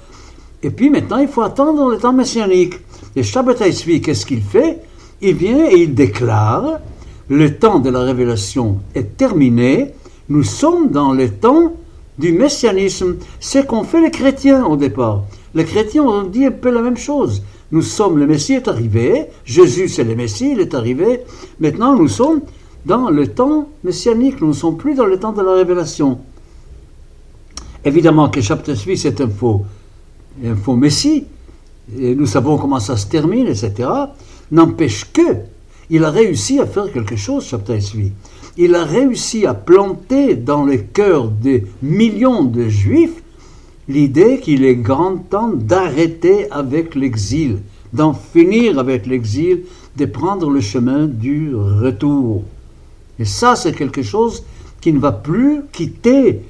et 0.63 0.71
puis 0.71 0.91
maintenant 0.91 1.19
il 1.19 1.29
faut 1.29 1.43
attendre 1.43 1.91
le 1.91 1.97
temps 1.97 2.13
messianique. 2.13 2.75
Et 3.17 3.23
Shabbatai 3.23 3.73
Tzvi, 3.73 4.01
qu'est-ce 4.01 4.27
qu'il 4.27 4.43
fait? 4.43 4.81
Il 5.23 5.35
vient 5.37 5.71
et 5.71 5.83
il 5.83 5.95
déclare, 5.95 6.81
le 7.29 7.57
temps 7.57 7.79
de 7.79 7.89
la 7.89 8.01
révélation 8.01 8.79
est 8.95 9.17
terminé, 9.17 9.93
nous 10.29 10.43
sommes 10.43 10.91
dans 10.91 11.13
le 11.13 11.31
temps 11.31 11.73
du 12.19 12.33
messianisme, 12.33 13.17
c'est 13.41 13.67
qu'ont 13.67 13.85
fait 13.85 14.01
les 14.01 14.11
chrétiens 14.11 14.65
au 14.65 14.77
départ. 14.77 15.23
Les 15.55 15.65
chrétiens 15.65 16.03
ont 16.03 16.23
dit 16.23 16.47
un 16.47 16.51
peu 16.51 16.71
la 16.71 16.83
même 16.83 16.97
chose, 16.97 17.43
Nous 17.73 17.83
sommes, 17.83 18.19
le 18.19 18.27
Messie 18.27 18.55
est 18.55 18.69
arrivé, 18.69 19.27
Jésus 19.45 19.89
c'est 19.89 20.05
le 20.05 20.15
Messie, 20.15 20.53
il 20.53 20.61
est 20.61 20.75
arrivé. 20.75 21.21
Maintenant, 21.59 21.97
nous 21.97 22.09
sommes 22.09 22.43
dans 22.87 23.11
le 23.11 23.27
temps 23.27 23.69
messianique, 23.83 24.41
nous 24.41 24.49
ne 24.49 24.53
sommes 24.53 24.77
plus 24.77 24.95
dans 24.95 25.07
le 25.07 25.19
temps 25.19 25.33
de 25.33 25.43
la 25.43 25.55
révélation. 25.55 26.19
Évidemment 27.85 28.29
que 28.29 28.41
chapitre 28.41 28.75
8 28.75 28.97
c'est 28.97 29.21
un 29.21 29.29
faux, 29.29 29.65
un 30.45 30.55
faux 30.55 30.77
Messie, 30.77 31.25
et 31.99 32.15
nous 32.15 32.27
savons 32.27 32.59
comment 32.59 32.81
ça 32.81 32.97
se 32.97 33.07
termine, 33.07 33.47
etc. 33.47 33.89
N'empêche 34.53 35.11
que 35.13 35.39
il 35.91 36.05
a 36.05 36.11
réussi 36.11 36.61
à 36.61 36.67
faire 36.67 36.91
quelque 36.93 37.17
chose, 37.17 37.45
chapitre 37.45 37.75
8. 37.95 38.13
Il 38.57 38.77
a 38.77 38.85
réussi 38.85 39.47
à 39.47 39.55
planter 39.55 40.37
dans 40.37 40.65
les 40.65 40.83
cœurs 40.83 41.29
des 41.29 41.67
millions 41.83 42.45
de 42.45 42.69
juifs 42.69 43.23
l'idée 43.89 44.39
qu'il 44.39 44.65
est 44.65 44.77
grand 44.77 45.17
temps 45.17 45.51
d'arrêter 45.53 46.51
avec 46.53 46.95
l'exil, 46.95 47.59
d'en 47.93 48.15
finir 48.15 48.79
avec 48.79 49.07
l'exil, 49.07 49.63
de 49.97 50.05
prendre 50.07 50.51
le 50.51 50.61
chemin 50.61 51.07
du 51.07 51.55
retour. 51.55 52.45
Et 53.19 53.25
ça, 53.25 53.57
c'est 53.57 53.73
quelque 53.73 54.03
chose 54.03 54.45
qui 54.81 54.93
ne 54.93 55.01
va 55.01 55.13
plus 55.13 55.63
quitter 55.73 56.41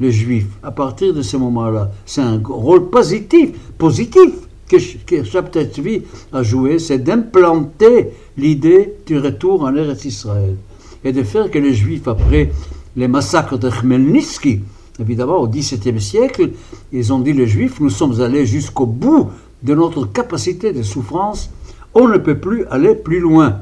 le 0.00 0.10
juif 0.10 0.46
à 0.62 0.72
partir 0.72 1.14
de 1.14 1.22
ce 1.22 1.36
moment-là. 1.36 1.90
C'est 2.04 2.20
un 2.20 2.40
rôle 2.44 2.90
positif, 2.90 3.50
positif 3.78 4.30
que, 4.68 4.76
que 4.76 6.36
a 6.36 6.42
joué, 6.42 6.78
c'est 6.78 6.98
d'implanter 6.98 8.10
l'idée 8.36 8.92
du 9.06 9.18
retour 9.18 9.62
en 9.62 9.74
Eretz 9.74 10.04
Israël 10.04 10.56
et 11.04 11.12
de 11.12 11.22
faire 11.22 11.50
que 11.50 11.58
les 11.58 11.74
juifs, 11.74 12.08
après 12.08 12.50
les 12.96 13.08
massacres 13.08 13.58
de 13.58 13.70
Khmelnytsky, 13.70 14.60
évidemment 15.00 15.38
au 15.38 15.48
XVIIe 15.48 16.00
siècle, 16.00 16.50
ils 16.92 17.12
ont 17.12 17.20
dit 17.20 17.32
les 17.32 17.46
juifs, 17.46 17.80
nous 17.80 17.90
sommes 17.90 18.20
allés 18.20 18.46
jusqu'au 18.46 18.86
bout 18.86 19.30
de 19.62 19.74
notre 19.74 20.06
capacité 20.06 20.72
de 20.72 20.82
souffrance, 20.82 21.50
on 21.94 22.08
ne 22.08 22.18
peut 22.18 22.38
plus 22.38 22.66
aller 22.66 22.94
plus 22.94 23.20
loin. 23.20 23.60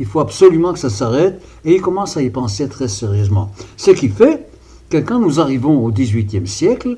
Il 0.00 0.06
faut 0.06 0.20
absolument 0.20 0.72
que 0.72 0.78
ça 0.78 0.90
s'arrête 0.90 1.42
et 1.64 1.74
ils 1.74 1.80
commencent 1.80 2.16
à 2.16 2.22
y 2.22 2.30
penser 2.30 2.68
très 2.68 2.88
sérieusement. 2.88 3.50
Ce 3.76 3.90
qui 3.90 4.08
fait 4.08 4.46
que 4.88 4.98
quand 4.98 5.18
nous 5.18 5.40
arrivons 5.40 5.84
au 5.84 5.90
XVIIIe 5.90 6.46
siècle, 6.46 6.96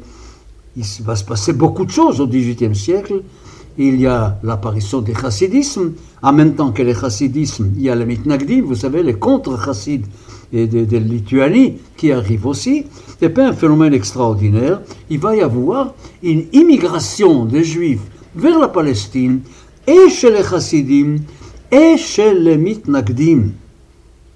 il 0.77 0.85
va 1.05 1.17
se 1.17 1.25
passer 1.25 1.53
beaucoup 1.53 1.85
de 1.85 1.91
choses 1.91 2.21
au 2.21 2.27
XVIIIe 2.27 2.75
siècle. 2.75 3.23
Il 3.79 4.01
y 4.01 4.07
a 4.07 4.39
l'apparition 4.43 5.01
des 5.01 5.15
chassidismes. 5.15 5.93
En 6.23 6.33
même 6.33 6.55
temps 6.55 6.73
que 6.73 6.83
les 6.83 6.95
chassidismes, 6.95 7.71
il 7.77 7.83
y 7.83 7.91
a 7.91 7.95
les 7.95 8.05
mitnagdim, 8.05 8.63
vous 8.63 8.75
savez, 8.75 9.03
les 9.03 9.15
contre-chassides 9.15 10.07
et 10.53 10.67
de, 10.67 10.97
Lituanie 10.97 11.79
qui 11.97 12.13
arrivent 12.13 12.47
aussi. 12.47 12.87
C'est 13.19 13.31
pas 13.31 13.49
un 13.49 13.53
phénomène 13.53 13.95
extraordinaire. 13.95 14.81
Il 15.09 15.19
va 15.19 15.37
y 15.37 15.41
avoir 15.41 15.95
une 16.23 16.45
immigration 16.53 17.45
des 17.45 17.65
juifs 17.65 18.03
vers 18.35 18.59
la 18.59 18.69
Palestine 18.69 19.41
et 19.87 20.09
chez 20.11 20.31
les 20.31 20.43
chassidim 20.43 21.17
et 21.71 21.97
chez 21.97 22.35
les 22.35 22.57
mitnagdim. 22.57 23.53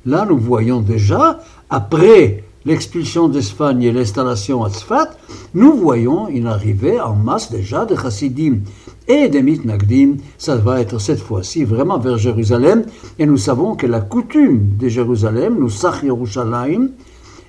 Là, 0.06 0.26
nous 0.28 0.38
voyons 0.38 0.80
déjà, 0.80 1.40
après 1.68 2.43
l'expulsion 2.66 3.28
d'Espagne 3.28 3.82
et 3.82 3.92
l'installation 3.92 4.64
à 4.64 4.70
Tzfat, 4.70 5.10
nous 5.54 5.74
voyons 5.74 6.28
une 6.28 6.46
arrivée 6.46 7.00
en 7.00 7.14
masse 7.14 7.50
déjà 7.50 7.84
de 7.84 7.94
chassidim 7.94 8.60
et 9.06 9.28
des 9.28 9.42
mitnagdim. 9.42 10.16
Ça 10.38 10.56
va 10.56 10.80
être 10.80 10.98
cette 10.98 11.20
fois-ci 11.20 11.64
vraiment 11.64 11.98
vers 11.98 12.18
Jérusalem. 12.18 12.84
Et 13.18 13.26
nous 13.26 13.36
savons 13.36 13.76
que 13.76 13.86
la 13.86 14.00
coutume 14.00 14.76
de 14.78 14.88
Jérusalem, 14.88 15.56
nous 15.58 15.70
Yerushalayim, 16.02 16.90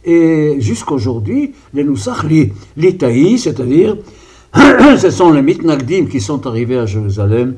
et 0.03 0.57
jusqu'aujourd'hui, 0.59 1.53
les 1.73 1.83
Nusach 1.83 2.25
l'Itaï, 2.77 3.39
c'est-à-dire, 3.39 3.97
ce 4.97 5.09
sont 5.09 5.31
les 5.31 5.41
mitnagdim 5.41 6.05
qui 6.05 6.21
sont 6.21 6.45
arrivés 6.45 6.77
à 6.77 6.85
Jérusalem 6.85 7.55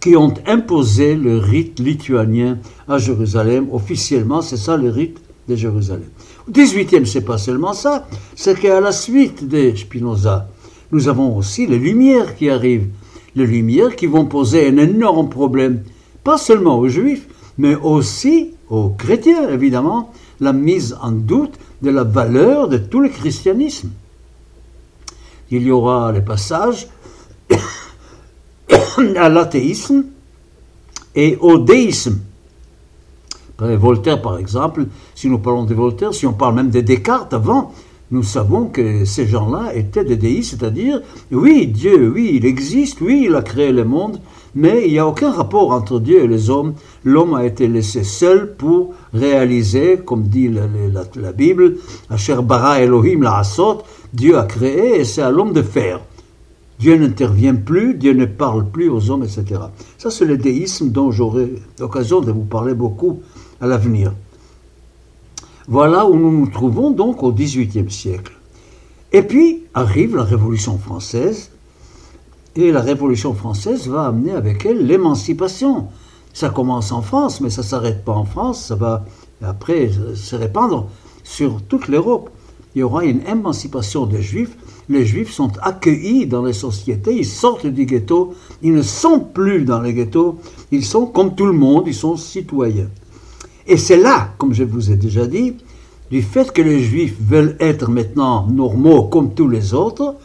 qui 0.00 0.16
ont 0.16 0.32
imposé 0.46 1.14
le 1.14 1.36
rite 1.36 1.78
lituanien 1.78 2.58
à 2.88 2.96
Jérusalem. 2.98 3.68
Officiellement, 3.70 4.40
c'est 4.40 4.56
ça 4.56 4.76
le 4.76 4.88
rite 4.88 5.20
de 5.50 5.56
Jérusalem. 5.56 6.08
Au 6.48 6.52
XVIIIe, 6.52 7.06
c'est 7.06 7.24
pas 7.24 7.38
seulement 7.38 7.74
ça, 7.74 8.06
c'est 8.36 8.58
qu'à 8.58 8.80
la 8.80 8.92
suite 8.92 9.46
de 9.46 9.74
Spinoza, 9.74 10.48
nous 10.92 11.08
avons 11.08 11.36
aussi 11.36 11.66
les 11.66 11.78
Lumières 11.78 12.36
qui 12.36 12.48
arrivent. 12.48 12.88
Les 13.34 13.46
Lumières 13.46 13.96
qui 13.96 14.06
vont 14.06 14.24
poser 14.24 14.68
un 14.68 14.76
énorme 14.76 15.28
problème, 15.28 15.82
pas 16.24 16.38
seulement 16.38 16.78
aux 16.78 16.88
Juifs, 16.88 17.26
mais 17.58 17.74
aussi 17.74 18.52
aux 18.68 18.90
chrétiens, 18.90 19.48
évidemment, 19.50 20.12
la 20.40 20.52
mise 20.52 20.96
en 21.02 21.12
doute 21.12 21.54
de 21.82 21.90
la 21.90 22.04
valeur 22.04 22.68
de 22.68 22.78
tout 22.78 23.00
le 23.00 23.08
christianisme. 23.08 23.90
Il 25.50 25.62
y 25.62 25.70
aura 25.70 26.12
les 26.12 26.20
passages 26.20 26.86
à 29.16 29.28
l'athéisme 29.28 30.04
et 31.14 31.36
au 31.40 31.58
déisme. 31.58 32.20
Voltaire, 33.60 34.22
par 34.22 34.38
exemple, 34.38 34.86
si 35.14 35.28
nous 35.28 35.38
parlons 35.38 35.64
de 35.64 35.74
Voltaire, 35.74 36.14
si 36.14 36.26
on 36.26 36.32
parle 36.32 36.54
même 36.54 36.70
de 36.70 36.80
Descartes 36.80 37.34
avant, 37.34 37.72
nous 38.10 38.22
savons 38.24 38.66
que 38.66 39.04
ces 39.04 39.26
gens-là 39.26 39.74
étaient 39.74 40.04
des 40.04 40.16
déistes, 40.16 40.58
c'est-à-dire, 40.58 41.00
oui, 41.30 41.68
Dieu, 41.68 42.10
oui, 42.12 42.32
il 42.34 42.44
existe, 42.44 43.00
oui, 43.00 43.26
il 43.26 43.36
a 43.36 43.42
créé 43.42 43.70
le 43.70 43.84
monde, 43.84 44.20
mais 44.54 44.86
il 44.86 44.92
n'y 44.92 44.98
a 44.98 45.06
aucun 45.06 45.30
rapport 45.30 45.70
entre 45.70 46.00
Dieu 46.00 46.24
et 46.24 46.26
les 46.26 46.50
hommes. 46.50 46.74
L'homme 47.04 47.34
a 47.34 47.44
été 47.44 47.68
laissé 47.68 48.02
seul 48.02 48.56
pour 48.56 48.94
réaliser, 49.14 49.98
comme 50.04 50.24
dit 50.24 50.48
la, 50.48 50.62
la 51.14 51.32
Bible, 51.32 51.76
Asher 52.08 52.38
bara 52.42 52.80
Elohim 52.80 53.22
la 53.22 53.38
asot, 53.38 53.82
Dieu 54.12 54.36
a 54.36 54.42
créé 54.42 55.00
et 55.00 55.04
c'est 55.04 55.22
à 55.22 55.30
l'homme 55.30 55.52
de 55.52 55.62
faire. 55.62 56.00
Dieu 56.80 56.96
n'intervient 56.96 57.54
plus, 57.54 57.94
Dieu 57.94 58.14
ne 58.14 58.24
parle 58.24 58.70
plus 58.70 58.88
aux 58.88 59.10
hommes, 59.10 59.22
etc. 59.22 59.60
Ça, 59.98 60.10
c'est 60.10 60.24
le 60.24 60.38
déisme 60.38 60.88
dont 60.88 61.10
j'aurai 61.10 61.52
l'occasion 61.78 62.22
de 62.22 62.32
vous 62.32 62.44
parler 62.44 62.72
beaucoup 62.72 63.20
à 63.60 63.66
l'avenir. 63.66 64.12
Voilà 65.68 66.06
où 66.06 66.16
nous 66.16 66.32
nous 66.32 66.46
trouvons 66.46 66.90
donc 66.90 67.22
au 67.22 67.32
XVIIIe 67.32 67.90
siècle. 67.90 68.32
Et 69.12 69.22
puis 69.22 69.64
arrive 69.74 70.16
la 70.16 70.24
Révolution 70.24 70.78
française, 70.78 71.50
et 72.56 72.72
la 72.72 72.80
Révolution 72.80 73.34
française 73.34 73.88
va 73.88 74.06
amener 74.06 74.32
avec 74.32 74.66
elle 74.66 74.86
l'émancipation. 74.86 75.88
Ça 76.32 76.50
commence 76.50 76.92
en 76.92 77.02
France, 77.02 77.40
mais 77.40 77.50
ça 77.50 77.62
ne 77.62 77.66
s'arrête 77.66 78.04
pas 78.04 78.12
en 78.12 78.24
France, 78.24 78.66
ça 78.66 78.76
va 78.76 79.04
après 79.42 79.90
se 80.14 80.36
répandre 80.36 80.88
sur 81.22 81.62
toute 81.62 81.88
l'Europe. 81.88 82.30
Il 82.74 82.80
y 82.80 82.82
aura 82.82 83.04
une 83.04 83.26
émancipation 83.26 84.06
des 84.06 84.22
Juifs 84.22 84.56
les 84.90 85.06
Juifs 85.06 85.30
sont 85.30 85.52
accueillis 85.62 86.26
dans 86.26 86.44
les 86.44 86.52
sociétés, 86.52 87.16
ils 87.16 87.24
sortent 87.24 87.68
du 87.68 87.84
ghetto, 87.84 88.34
ils 88.60 88.74
ne 88.74 88.82
sont 88.82 89.20
plus 89.20 89.64
dans 89.64 89.80
les 89.80 89.94
ghettos, 89.94 90.40
ils 90.72 90.84
sont 90.84 91.06
comme 91.06 91.36
tout 91.36 91.46
le 91.46 91.52
monde, 91.52 91.84
ils 91.86 91.94
sont 91.94 92.16
citoyens. 92.16 92.88
Et 93.66 93.76
c'est 93.76 93.96
là, 93.96 94.34
comme 94.38 94.52
je 94.52 94.64
vous 94.64 94.90
ai 94.90 94.96
déjà 94.96 95.26
dit, 95.26 95.54
du 96.10 96.22
fait 96.22 96.52
que 96.52 96.62
les 96.62 96.80
Juifs 96.80 97.16
veulent 97.20 97.56
être 97.60 97.90
maintenant 97.90 98.46
normaux 98.46 99.04
comme 99.04 99.34
tous 99.34 99.48
les 99.48 99.74
autres, 99.74 100.16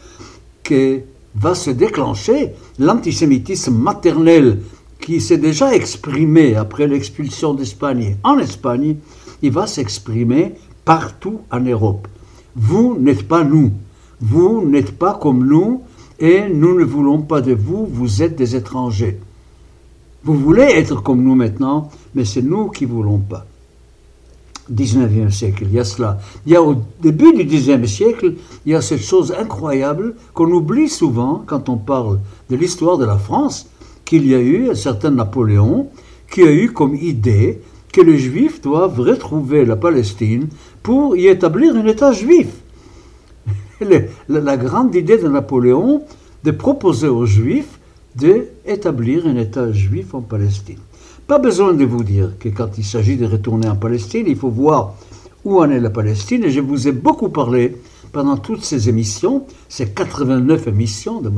que 0.62 1.00
va 1.36 1.54
se 1.54 1.70
déclencher 1.70 2.52
l'antisémitisme 2.78 3.74
maternel 3.74 4.58
qui 5.00 5.20
s'est 5.20 5.38
déjà 5.38 5.74
exprimé 5.74 6.56
après 6.56 6.86
l'expulsion 6.86 7.54
d'Espagne 7.54 8.16
en 8.24 8.38
Espagne, 8.38 8.96
il 9.42 9.52
va 9.52 9.66
s'exprimer 9.66 10.54
partout 10.84 11.40
en 11.50 11.60
Europe. 11.60 12.08
Vous 12.56 12.96
n'êtes 12.98 13.28
pas 13.28 13.44
nous. 13.44 13.72
Vous 14.20 14.66
n'êtes 14.66 14.92
pas 14.92 15.18
comme 15.20 15.46
nous 15.46 15.82
et 16.18 16.48
nous 16.48 16.78
ne 16.78 16.84
voulons 16.84 17.20
pas 17.20 17.42
de 17.42 17.52
vous, 17.52 17.86
vous 17.86 18.22
êtes 18.22 18.34
des 18.34 18.56
étrangers. 18.56 19.20
Vous 20.26 20.34
voulez 20.34 20.64
être 20.64 21.04
comme 21.04 21.22
nous 21.22 21.36
maintenant, 21.36 21.88
mais 22.16 22.24
c'est 22.24 22.42
nous 22.42 22.68
qui 22.68 22.84
voulons 22.84 23.18
pas. 23.18 23.46
19e 24.74 25.30
siècle, 25.30 25.62
il 25.68 25.72
y 25.72 25.78
a 25.78 25.84
cela. 25.84 26.18
Il 26.44 26.52
y 26.52 26.56
a 26.56 26.62
au 26.64 26.74
début 27.00 27.32
du 27.32 27.44
10e 27.44 27.86
siècle, 27.86 28.34
il 28.64 28.72
y 28.72 28.74
a 28.74 28.82
cette 28.82 29.02
chose 29.02 29.32
incroyable 29.38 30.16
qu'on 30.34 30.50
oublie 30.50 30.88
souvent 30.88 31.44
quand 31.46 31.68
on 31.68 31.76
parle 31.76 32.18
de 32.50 32.56
l'histoire 32.56 32.98
de 32.98 33.04
la 33.04 33.18
France, 33.18 33.68
qu'il 34.04 34.26
y 34.26 34.34
a 34.34 34.40
eu 34.40 34.68
un 34.68 34.74
certain 34.74 35.12
Napoléon 35.12 35.90
qui 36.28 36.42
a 36.42 36.50
eu 36.50 36.72
comme 36.72 36.96
idée 36.96 37.60
que 37.92 38.00
les 38.00 38.18
Juifs 38.18 38.60
doivent 38.60 38.98
retrouver 38.98 39.64
la 39.64 39.76
Palestine 39.76 40.48
pour 40.82 41.16
y 41.16 41.28
établir 41.28 41.76
un 41.76 41.86
État 41.86 42.10
juif 42.10 42.48
la 44.28 44.56
grande 44.56 44.92
idée 44.92 45.18
de 45.18 45.28
Napoléon 45.28 46.02
de 46.42 46.50
proposer 46.50 47.06
aux 47.06 47.26
Juifs 47.26 47.75
d'établir 48.16 49.26
un 49.26 49.36
État 49.36 49.72
juif 49.72 50.14
en 50.14 50.22
Palestine. 50.22 50.78
Pas 51.26 51.38
besoin 51.38 51.74
de 51.74 51.84
vous 51.84 52.04
dire 52.04 52.32
que 52.38 52.48
quand 52.48 52.78
il 52.78 52.84
s'agit 52.84 53.16
de 53.16 53.26
retourner 53.26 53.68
en 53.68 53.76
Palestine, 53.76 54.26
il 54.28 54.36
faut 54.36 54.50
voir 54.50 54.94
où 55.44 55.60
en 55.60 55.70
est 55.70 55.80
la 55.80 55.90
Palestine. 55.90 56.44
Et 56.44 56.50
je 56.50 56.60
vous 56.60 56.88
ai 56.88 56.92
beaucoup 56.92 57.28
parlé 57.28 57.76
pendant 58.12 58.36
toutes 58.36 58.64
ces 58.64 58.88
émissions, 58.88 59.44
ces 59.68 59.88
89 59.88 60.68
émissions 60.68 61.20
de, 61.20 61.30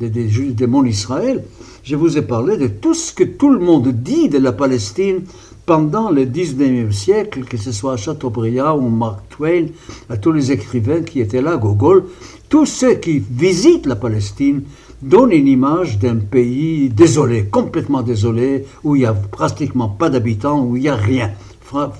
de, 0.00 0.52
de 0.52 0.66
Mon 0.66 0.84
Israël. 0.84 1.44
Je 1.82 1.96
vous 1.96 2.16
ai 2.16 2.22
parlé 2.22 2.56
de 2.56 2.68
tout 2.68 2.94
ce 2.94 3.12
que 3.12 3.24
tout 3.24 3.50
le 3.50 3.58
monde 3.58 3.88
dit 3.88 4.28
de 4.28 4.38
la 4.38 4.52
Palestine 4.52 5.22
pendant 5.66 6.10
le 6.10 6.26
19e 6.26 6.92
siècle, 6.92 7.44
que 7.44 7.56
ce 7.56 7.72
soit 7.72 7.94
à 7.94 7.96
Chateaubriand 7.96 8.76
ou 8.78 8.88
Mark 8.88 9.20
Twain, 9.30 9.66
à 10.08 10.16
tous 10.16 10.32
les 10.32 10.52
écrivains 10.52 11.02
qui 11.02 11.20
étaient 11.20 11.42
là, 11.42 11.56
Gogol, 11.56 12.04
tous 12.48 12.66
ceux 12.66 12.94
qui 12.94 13.18
visitent 13.18 13.86
la 13.86 13.96
Palestine 13.96 14.62
donne 15.04 15.32
une 15.32 15.48
image 15.48 15.98
d'un 15.98 16.16
pays 16.16 16.88
désolé, 16.88 17.44
complètement 17.44 18.02
désolé, 18.02 18.64
où 18.82 18.96
il 18.96 19.00
n'y 19.00 19.06
a 19.06 19.12
pratiquement 19.12 19.88
pas 19.88 20.08
d'habitants, 20.08 20.64
où 20.64 20.76
il 20.76 20.82
n'y 20.82 20.88
a 20.88 20.96
rien. 20.96 21.30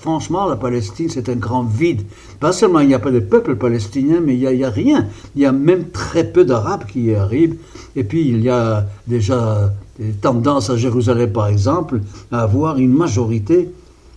Franchement, 0.00 0.46
la 0.46 0.56
Palestine, 0.56 1.08
c'est 1.10 1.28
un 1.28 1.36
grand 1.36 1.64
vide. 1.64 2.02
Pas 2.40 2.52
seulement 2.52 2.80
il 2.80 2.88
n'y 2.88 2.94
a 2.94 2.98
pas 2.98 3.10
de 3.10 3.18
peuple 3.18 3.56
palestinien, 3.56 4.20
mais 4.24 4.36
il 4.36 4.48
n'y 4.56 4.64
a, 4.64 4.70
rien. 4.70 5.06
Il 5.34 5.42
y 5.42 5.46
a 5.46 5.52
même 5.52 5.90
très 5.90 6.24
peu 6.24 6.44
d'Arabes 6.44 6.84
qui 6.86 7.02
y 7.02 7.14
arrivent. 7.14 7.56
Et 7.96 8.04
puis, 8.04 8.28
il 8.28 8.40
y 8.40 8.48
a 8.48 8.86
déjà 9.06 9.72
des 9.98 10.12
tendances 10.12 10.70
à 10.70 10.76
Jérusalem, 10.76 11.32
par 11.32 11.48
exemple, 11.48 12.00
à 12.30 12.42
avoir 12.42 12.78
une 12.78 12.92
majorité 12.92 13.68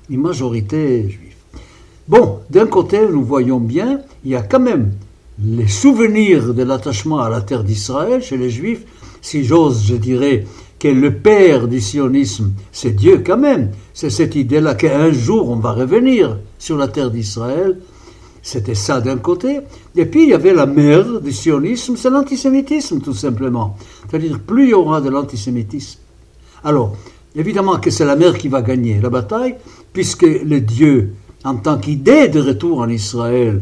juive. 0.09 1.35
Bon, 2.07 2.39
d'un 2.49 2.67
côté, 2.67 2.99
nous 3.11 3.23
voyons 3.23 3.59
bien, 3.59 4.01
il 4.23 4.31
y 4.31 4.35
a 4.35 4.43
quand 4.43 4.61
même 4.61 4.91
les 5.43 5.67
souvenirs 5.67 6.53
de 6.53 6.63
l'attachement 6.63 7.19
à 7.19 7.29
la 7.29 7.41
terre 7.41 7.63
d'Israël 7.63 8.21
chez 8.23 8.37
les 8.37 8.49
Juifs, 8.49 8.81
si 9.21 9.43
j'ose, 9.43 9.85
je 9.85 9.95
dirais, 9.95 10.45
que 10.79 10.87
le 10.87 11.13
père 11.13 11.67
du 11.67 11.81
sionisme, 11.81 12.51
c'est 12.71 12.95
Dieu 12.95 13.23
quand 13.25 13.37
même. 13.37 13.71
C'est 13.93 14.09
cette 14.09 14.35
idée-là 14.35 14.75
qu'un 14.75 15.11
jour 15.11 15.49
on 15.49 15.55
va 15.55 15.73
revenir 15.73 16.37
sur 16.59 16.77
la 16.77 16.87
terre 16.87 17.11
d'Israël. 17.11 17.77
C'était 18.43 18.75
ça 18.75 19.01
d'un 19.01 19.17
côté. 19.17 19.59
Et 19.95 20.05
puis 20.05 20.23
il 20.23 20.29
y 20.29 20.33
avait 20.33 20.53
la 20.53 20.65
mère 20.65 21.19
du 21.19 21.31
sionisme, 21.31 21.95
c'est 21.97 22.09
l'antisémitisme 22.09 23.01
tout 23.01 23.13
simplement. 23.13 23.75
C'est-à-dire 24.09 24.39
plus 24.39 24.65
il 24.65 24.69
y 24.69 24.73
aura 24.73 25.01
de 25.01 25.09
l'antisémitisme. 25.09 25.99
Alors, 26.63 26.95
évidemment 27.35 27.77
que 27.77 27.89
c'est 27.89 28.05
la 28.05 28.15
mère 28.15 28.37
qui 28.37 28.47
va 28.47 28.61
gagner 28.61 28.99
la 29.01 29.09
bataille, 29.09 29.55
puisque 29.93 30.23
le 30.23 30.61
Dieu, 30.61 31.13
en 31.43 31.55
tant 31.55 31.77
qu'idée 31.77 32.27
de 32.27 32.39
retour 32.39 32.79
en 32.79 32.89
Israël, 32.89 33.61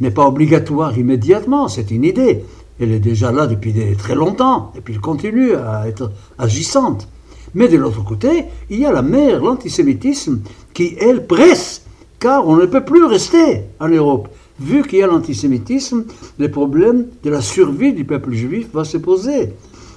n'est 0.00 0.10
pas 0.10 0.26
obligatoire 0.26 0.96
immédiatement, 0.98 1.68
c'est 1.68 1.90
une 1.90 2.04
idée. 2.04 2.44
Elle 2.80 2.92
est 2.92 3.00
déjà 3.00 3.30
là 3.30 3.46
depuis 3.46 3.74
très 3.96 4.14
longtemps, 4.14 4.72
et 4.76 4.80
puis 4.80 4.94
elle 4.94 5.00
continue 5.00 5.54
à 5.54 5.86
être 5.86 6.10
agissante. 6.38 7.08
Mais 7.54 7.68
de 7.68 7.76
l'autre 7.76 8.04
côté, 8.04 8.44
il 8.70 8.78
y 8.78 8.86
a 8.86 8.92
la 8.92 9.02
mère, 9.02 9.42
l'antisémitisme, 9.42 10.40
qui, 10.72 10.96
elle, 11.00 11.26
presse, 11.26 11.84
car 12.18 12.46
on 12.46 12.56
ne 12.56 12.66
peut 12.66 12.84
plus 12.84 13.04
rester 13.04 13.62
en 13.80 13.88
Europe. 13.88 14.28
Vu 14.60 14.82
qu'il 14.82 14.98
y 14.98 15.02
a 15.02 15.06
l'antisémitisme, 15.06 16.04
le 16.38 16.50
problème 16.50 17.06
de 17.22 17.30
la 17.30 17.40
survie 17.40 17.92
du 17.92 18.04
peuple 18.04 18.32
juif 18.34 18.68
va 18.72 18.84
se 18.84 18.98
poser. 18.98 19.54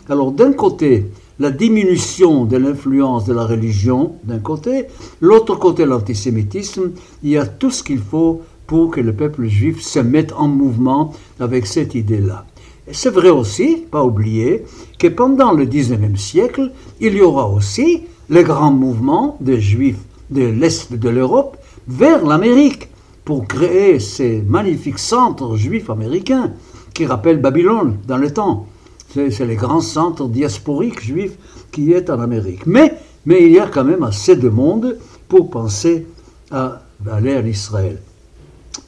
Alors 0.10 0.32
d'un 0.32 0.54
côté, 0.54 1.06
la 1.40 1.52
diminution 1.52 2.46
de 2.46 2.58
l'influence 2.58 3.26
de 3.26 3.34
la 3.34 3.46
religion, 3.46 4.16
d'un 4.24 4.40
côté, 4.40 4.86
l'autre 5.20 5.56
côté, 5.56 5.86
l'antisémitisme, 5.86 6.92
il 7.24 7.32
y 7.32 7.38
a 7.38 7.46
tout 7.46 7.72
ce 7.72 7.84
qu'il 7.84 8.00
faut 8.00 8.42
pour 8.68 8.92
que 8.92 9.02
le 9.02 9.14
peuple 9.14 9.46
juif 9.46 9.82
se 9.82 10.00
mette 10.00 10.34
en 10.34 10.48
mouvement 10.48 11.14
avec 11.40 11.66
cette 11.66 11.96
idée-là. 11.96 12.46
C'est 12.92 13.10
vrai 13.10 13.30
aussi, 13.30 13.86
pas 13.90 14.04
oublier, 14.04 14.66
que 15.00 15.08
pendant 15.08 15.54
le 15.54 15.66
XIXe 15.66 16.20
siècle, 16.20 16.72
il 17.00 17.16
y 17.16 17.22
aura 17.22 17.50
aussi 17.50 18.04
le 18.30 18.44
grand 18.44 18.72
mouvement 18.72 19.38
des 19.40 19.62
juifs 19.62 20.00
de 20.30 20.44
l'Est 20.44 20.94
de 20.94 21.10
l'Europe 21.10 21.58
vers 21.88 22.26
l'Amérique 22.26 22.90
pour 23.24 23.48
créer 23.48 24.00
ces 24.00 24.42
magnifiques 24.42 25.00
centres 25.00 25.56
juifs 25.56 25.90
américains 25.90 26.54
qui 26.94 27.06
rappellent 27.06 27.42
Babylone 27.42 27.98
dans 28.08 28.18
le 28.18 28.32
temps. 28.32 28.68
C'est 29.14 29.46
les 29.46 29.56
grands 29.56 29.82
centres 29.82 30.28
diasporiques 30.28 31.02
juifs 31.02 31.38
qui 31.72 31.94
est 31.94 32.10
en 32.10 32.20
Amérique. 32.20 32.66
Mais, 32.66 32.98
il 33.28 33.52
y 33.52 33.60
a 33.60 33.68
quand 33.68 33.84
même 33.84 34.04
assez 34.04 34.36
de 34.36 34.50
monde 34.50 34.98
pour 35.30 35.50
penser 35.50 36.08
à 36.52 36.82
aller 37.10 37.38
en 37.38 37.46
Israël. 37.46 38.00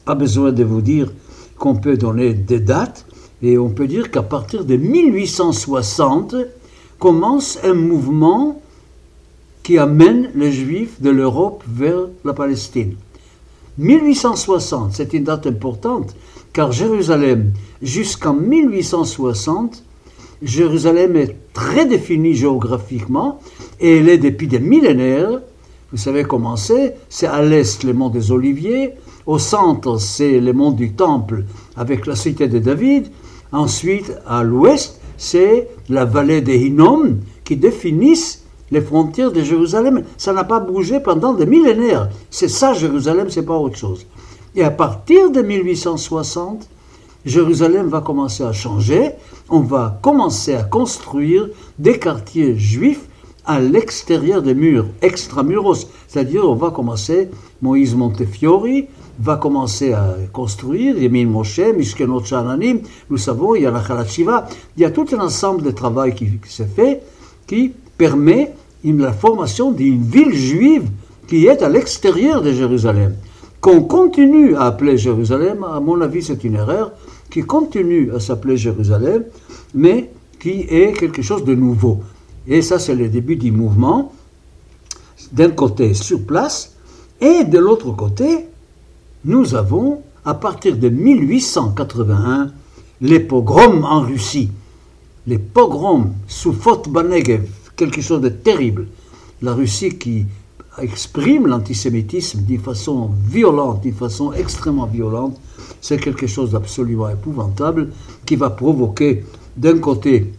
Pas 0.04 0.14
besoin 0.14 0.52
de 0.52 0.64
vous 0.64 0.82
dire 0.82 1.12
qu'on 1.58 1.76
peut 1.76 1.96
donner 1.96 2.34
des 2.34 2.60
dates, 2.60 3.06
et 3.42 3.58
on 3.58 3.70
peut 3.70 3.86
dire 3.86 4.10
qu'à 4.10 4.22
partir 4.22 4.64
de 4.64 4.76
1860 4.76 6.34
commence 6.98 7.58
un 7.62 7.74
mouvement 7.74 8.60
qui 9.62 9.78
amène 9.78 10.30
les 10.34 10.52
Juifs 10.52 11.00
de 11.00 11.10
l'Europe 11.10 11.62
vers 11.68 12.08
la 12.24 12.32
Palestine. 12.32 12.94
1860, 13.78 14.92
c'est 14.94 15.12
une 15.12 15.24
date 15.24 15.46
importante, 15.46 16.14
car 16.52 16.72
Jérusalem, 16.72 17.52
jusqu'en 17.82 18.32
1860, 18.32 19.82
Jérusalem 20.40 21.16
est 21.16 21.36
très 21.52 21.84
définie 21.84 22.34
géographiquement, 22.34 23.40
et 23.80 23.98
elle 23.98 24.08
est 24.08 24.18
depuis 24.18 24.46
des 24.46 24.60
millénaires, 24.60 25.40
vous 25.96 26.02
savez 26.02 26.24
comment 26.24 26.56
c'est, 26.56 26.94
c'est 27.08 27.26
à 27.26 27.40
l'est 27.40 27.82
les 27.82 27.94
monts 27.94 28.10
des 28.10 28.30
Oliviers, 28.30 28.92
au 29.24 29.38
centre, 29.38 29.98
c'est 29.98 30.40
le 30.40 30.52
mont 30.52 30.70
du 30.70 30.92
Temple 30.92 31.44
avec 31.74 32.04
la 32.04 32.14
cité 32.14 32.48
de 32.48 32.58
David. 32.58 33.06
Ensuite, 33.50 34.12
à 34.26 34.42
l'ouest, 34.42 35.00
c'est 35.16 35.70
la 35.88 36.04
vallée 36.04 36.42
des 36.42 36.66
Hinnom 36.66 37.16
qui 37.44 37.56
définissent 37.56 38.44
les 38.70 38.82
frontières 38.82 39.32
de 39.32 39.40
Jérusalem. 39.40 40.02
Ça 40.18 40.34
n'a 40.34 40.44
pas 40.44 40.60
bougé 40.60 41.00
pendant 41.00 41.32
des 41.32 41.46
millénaires. 41.46 42.10
C'est 42.30 42.48
ça, 42.48 42.74
Jérusalem, 42.74 43.30
c'est 43.30 43.46
pas 43.46 43.56
autre 43.56 43.78
chose. 43.78 44.06
Et 44.54 44.62
à 44.62 44.70
partir 44.70 45.30
de 45.30 45.40
1860, 45.40 46.68
Jérusalem 47.24 47.88
va 47.88 48.02
commencer 48.02 48.44
à 48.44 48.52
changer. 48.52 49.12
On 49.48 49.60
va 49.60 49.98
commencer 50.02 50.54
à 50.56 50.62
construire 50.62 51.48
des 51.78 51.98
quartiers 51.98 52.54
juifs 52.54 53.08
à 53.46 53.60
l'extérieur 53.60 54.42
des 54.42 54.54
murs, 54.54 54.86
extramuros. 55.02 55.86
C'est-à-dire, 56.08 56.48
on 56.48 56.54
va 56.54 56.70
commencer, 56.70 57.28
Moïse 57.62 57.94
Montefiore 57.94 58.66
va 59.18 59.36
commencer 59.36 59.92
à 59.92 60.16
construire, 60.32 60.98
Yemin 60.98 61.26
Moshe, 61.26 61.60
Mishkenot 61.76 62.24
Shananim, 62.24 62.80
nous 63.08 63.16
savons, 63.16 63.54
il 63.54 63.62
y 63.62 63.66
a 63.66 63.70
la 63.70 64.04
Shiva, 64.04 64.46
il 64.76 64.82
y 64.82 64.84
a 64.84 64.90
tout 64.90 65.06
un 65.12 65.20
ensemble 65.20 65.62
de 65.62 65.70
travail 65.70 66.14
qui, 66.14 66.28
se 66.48 66.64
fait 66.64 67.02
qui 67.46 67.72
permet 67.96 68.52
la 68.84 69.12
formation 69.12 69.72
d'une 69.72 70.02
ville 70.02 70.34
juive 70.34 70.88
qui 71.26 71.46
est 71.46 71.62
à 71.62 71.68
l'extérieur 71.68 72.42
de 72.42 72.52
Jérusalem. 72.52 73.14
Qu'on 73.60 73.82
continue 73.82 74.54
à 74.54 74.66
appeler 74.66 74.96
Jérusalem, 74.96 75.64
à 75.64 75.80
mon 75.80 76.00
avis 76.00 76.22
c'est 76.22 76.44
une 76.44 76.54
erreur, 76.54 76.92
qui 77.30 77.42
continue 77.42 78.12
à 78.14 78.20
s'appeler 78.20 78.56
Jérusalem, 78.56 79.24
mais 79.74 80.10
qui 80.38 80.66
est 80.68 80.92
quelque 80.92 81.22
chose 81.22 81.44
de 81.44 81.54
nouveau. 81.54 82.00
Et 82.48 82.62
ça, 82.62 82.78
c'est 82.78 82.94
le 82.94 83.08
début 83.08 83.36
du 83.36 83.50
mouvement, 83.50 84.12
d'un 85.32 85.50
côté 85.50 85.94
sur 85.94 86.24
place, 86.24 86.76
et 87.20 87.44
de 87.44 87.58
l'autre 87.58 87.92
côté, 87.92 88.46
nous 89.24 89.54
avons, 89.54 90.02
à 90.24 90.34
partir 90.34 90.76
de 90.76 90.88
1881, 90.88 92.52
les 93.00 93.20
pogroms 93.20 93.84
en 93.84 94.02
Russie. 94.02 94.50
Les 95.26 95.38
pogroms 95.38 96.12
sous 96.28 96.54
Banegev, 96.88 97.48
quelque 97.74 98.00
chose 98.00 98.20
de 98.20 98.28
terrible. 98.28 98.86
La 99.42 99.54
Russie 99.54 99.98
qui 99.98 100.26
exprime 100.80 101.46
l'antisémitisme 101.46 102.42
d'une 102.42 102.60
façon 102.60 103.10
violente, 103.28 103.82
d'une 103.82 103.94
façon 103.94 104.32
extrêmement 104.32 104.86
violente, 104.86 105.40
c'est 105.80 105.98
quelque 105.98 106.26
chose 106.26 106.52
d'absolument 106.52 107.08
épouvantable 107.08 107.90
qui 108.24 108.36
va 108.36 108.50
provoquer 108.50 109.24
d'un 109.56 109.78
côté 109.78 110.32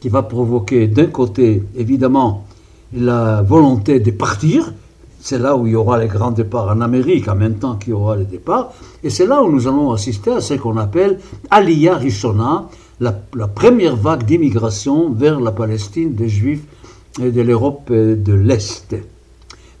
qui 0.00 0.08
va 0.08 0.22
provoquer 0.22 0.86
d'un 0.86 1.06
côté, 1.06 1.62
évidemment, 1.76 2.46
la 2.92 3.42
volonté 3.42 4.00
de 4.00 4.10
partir, 4.10 4.72
c'est 5.20 5.38
là 5.38 5.56
où 5.56 5.66
il 5.66 5.72
y 5.72 5.76
aura 5.76 5.98
les 5.98 6.06
grands 6.06 6.30
départs 6.30 6.68
en 6.68 6.80
Amérique, 6.80 7.28
en 7.28 7.34
même 7.34 7.56
temps 7.56 7.76
qu'il 7.76 7.90
y 7.90 7.92
aura 7.92 8.16
les 8.16 8.24
départs, 8.24 8.72
et 9.02 9.10
c'est 9.10 9.26
là 9.26 9.42
où 9.42 9.50
nous 9.50 9.66
allons 9.66 9.92
assister 9.92 10.30
à 10.30 10.40
ce 10.40 10.54
qu'on 10.54 10.76
appelle 10.76 11.18
Aliyah 11.50 11.96
Rishona, 11.96 12.68
la, 13.00 13.12
première 13.46 13.96
vague 13.96 14.24
d'immigration 14.24 15.10
vers 15.10 15.40
la 15.40 15.52
Palestine 15.52 16.14
des 16.14 16.28
Juifs 16.28 16.62
et 17.20 17.30
de 17.30 17.42
l'Europe 17.42 17.90
de 17.92 18.32
l'Est. 18.32 18.96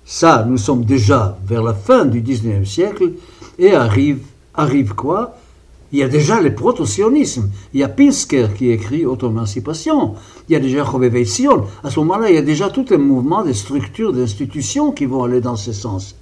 Ça, 0.04 0.44
nous 0.48 0.58
sommes 0.58 0.84
déjà 0.84 1.38
vers 1.46 1.62
la 1.62 1.74
fin 1.74 2.04
du 2.04 2.22
19e 2.22 2.64
siècle, 2.64 3.12
et 3.58 3.74
arrive, 3.74 4.20
arrive 4.54 4.94
quoi? 4.94 5.37
Il 5.92 5.98
y 5.98 6.02
a 6.02 6.08
déjà 6.08 6.40
le 6.40 6.54
proto-sionisme. 6.54 7.50
Il 7.72 7.80
y 7.80 7.82
a 7.82 7.88
Pinsker 7.88 8.48
qui 8.56 8.70
écrit 8.70 9.06
Auto-émancipation. 9.06 10.14
Il 10.48 10.52
y 10.52 10.56
a 10.56 10.60
déjà 10.60 10.84
Sion. 11.24 11.64
À 11.82 11.90
ce 11.90 11.98
moment-là, 12.00 12.28
il 12.28 12.34
y 12.34 12.38
a 12.38 12.42
déjà 12.42 12.68
tout 12.68 12.84
un 12.90 12.98
mouvement 12.98 13.42
de 13.42 13.52
structures, 13.52 14.12
d'institutions 14.12 14.92
qui 14.92 15.06
vont 15.06 15.24
aller 15.24 15.40
dans 15.40 15.56
ce 15.56 15.72
sens. 15.72 16.14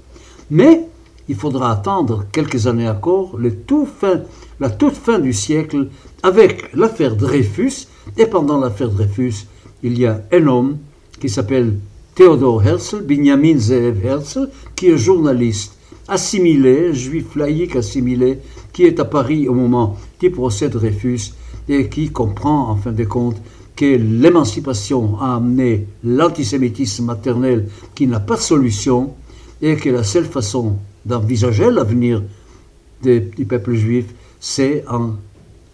Mais 0.50 0.86
il 1.28 1.34
faudra 1.34 1.72
attendre 1.72 2.26
quelques 2.30 2.68
années 2.68 2.88
encore, 2.88 3.36
la 3.38 4.70
toute 4.70 4.94
fin 4.94 5.18
du 5.18 5.32
siècle, 5.32 5.88
avec 6.22 6.72
l'affaire 6.72 7.16
Dreyfus. 7.16 7.88
Et 8.16 8.26
pendant 8.26 8.60
l'affaire 8.60 8.90
Dreyfus, 8.90 9.46
il 9.82 9.98
y 9.98 10.06
a 10.06 10.22
un 10.32 10.46
homme 10.46 10.78
qui 11.20 11.28
s'appelle 11.28 11.76
Theodor 12.14 12.62
Herzl, 12.62 13.02
Benjamin 13.02 13.58
Zeev 13.58 14.04
Herzl, 14.04 14.48
qui 14.76 14.90
est 14.90 14.96
journaliste 14.96 15.75
assimilé, 16.08 16.94
juif 16.94 17.36
laïque 17.36 17.76
assimilé, 17.76 18.38
qui 18.72 18.84
est 18.84 19.00
à 19.00 19.04
Paris 19.04 19.48
au 19.48 19.54
moment 19.54 19.96
du 20.20 20.30
procès 20.30 20.68
de 20.68 20.78
Dreyfus 20.78 21.32
et 21.68 21.88
qui 21.88 22.10
comprend 22.10 22.70
en 22.70 22.76
fin 22.76 22.92
de 22.92 23.04
compte 23.04 23.36
que 23.74 23.96
l'émancipation 23.96 25.20
a 25.20 25.36
amené 25.36 25.86
l'antisémitisme 26.02 27.04
maternel 27.04 27.68
qui 27.94 28.06
n'a 28.06 28.20
pas 28.20 28.36
de 28.36 28.40
solution 28.40 29.14
et 29.60 29.76
que 29.76 29.90
la 29.90 30.02
seule 30.02 30.24
façon 30.24 30.76
d'envisager 31.04 31.70
l'avenir 31.70 32.22
du 33.02 33.44
peuple 33.46 33.74
juif, 33.74 34.06
c'est 34.40 34.84
en 34.88 35.14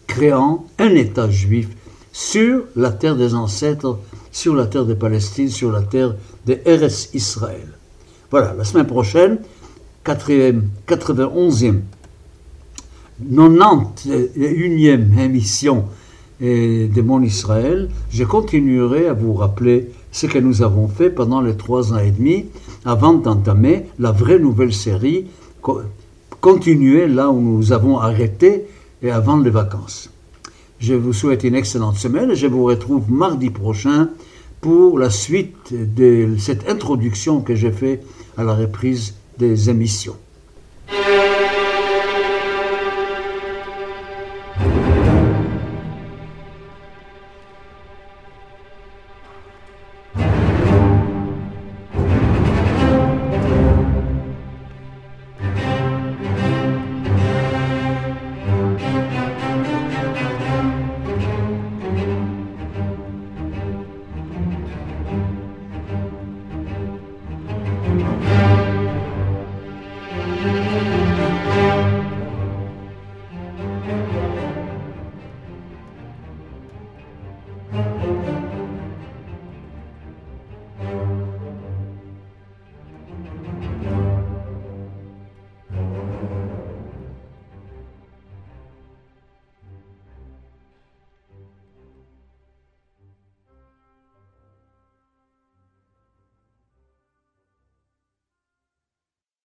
créant 0.06 0.66
un 0.78 0.90
État 0.90 1.30
juif 1.30 1.68
sur 2.12 2.64
la 2.76 2.90
terre 2.90 3.16
des 3.16 3.34
ancêtres, 3.34 3.98
sur 4.30 4.54
la 4.54 4.66
terre 4.66 4.84
de 4.84 4.94
Palestine, 4.94 5.48
sur 5.48 5.72
la 5.72 5.82
terre 5.82 6.14
de 6.46 6.58
Eretz 6.64 7.10
Israël. 7.14 7.68
Voilà, 8.30 8.54
la 8.54 8.64
semaine 8.64 8.86
prochaine, 8.86 9.38
91e, 10.04 10.62
91e 10.88 11.80
émission 15.20 15.84
de 16.40 17.02
Mon 17.02 17.22
Israël, 17.22 17.88
je 18.10 18.24
continuerai 18.24 19.06
à 19.06 19.12
vous 19.12 19.34
rappeler 19.34 19.90
ce 20.10 20.26
que 20.26 20.40
nous 20.40 20.62
avons 20.62 20.88
fait 20.88 21.08
pendant 21.08 21.40
les 21.40 21.56
trois 21.56 21.92
ans 21.92 21.98
et 21.98 22.10
demi 22.10 22.46
avant 22.84 23.12
d'entamer 23.12 23.86
la 24.00 24.10
vraie 24.10 24.40
nouvelle 24.40 24.72
série, 24.72 25.26
continuer 26.40 27.06
là 27.06 27.30
où 27.30 27.40
nous 27.40 27.72
avons 27.72 27.98
arrêté 27.98 28.64
et 29.02 29.12
avant 29.12 29.38
les 29.38 29.50
vacances. 29.50 30.10
Je 30.80 30.94
vous 30.94 31.12
souhaite 31.12 31.44
une 31.44 31.54
excellente 31.54 31.96
semaine 31.96 32.32
et 32.32 32.36
je 32.36 32.48
vous 32.48 32.64
retrouve 32.64 33.08
mardi 33.08 33.50
prochain 33.50 34.08
pour 34.60 34.98
la 34.98 35.10
suite 35.10 35.72
de 35.72 36.30
cette 36.38 36.68
introduction 36.68 37.40
que 37.40 37.54
j'ai 37.54 37.70
faite 37.70 38.04
à 38.36 38.42
la 38.42 38.54
reprise 38.54 39.14
des 39.38 39.70
émissions. 39.70 40.16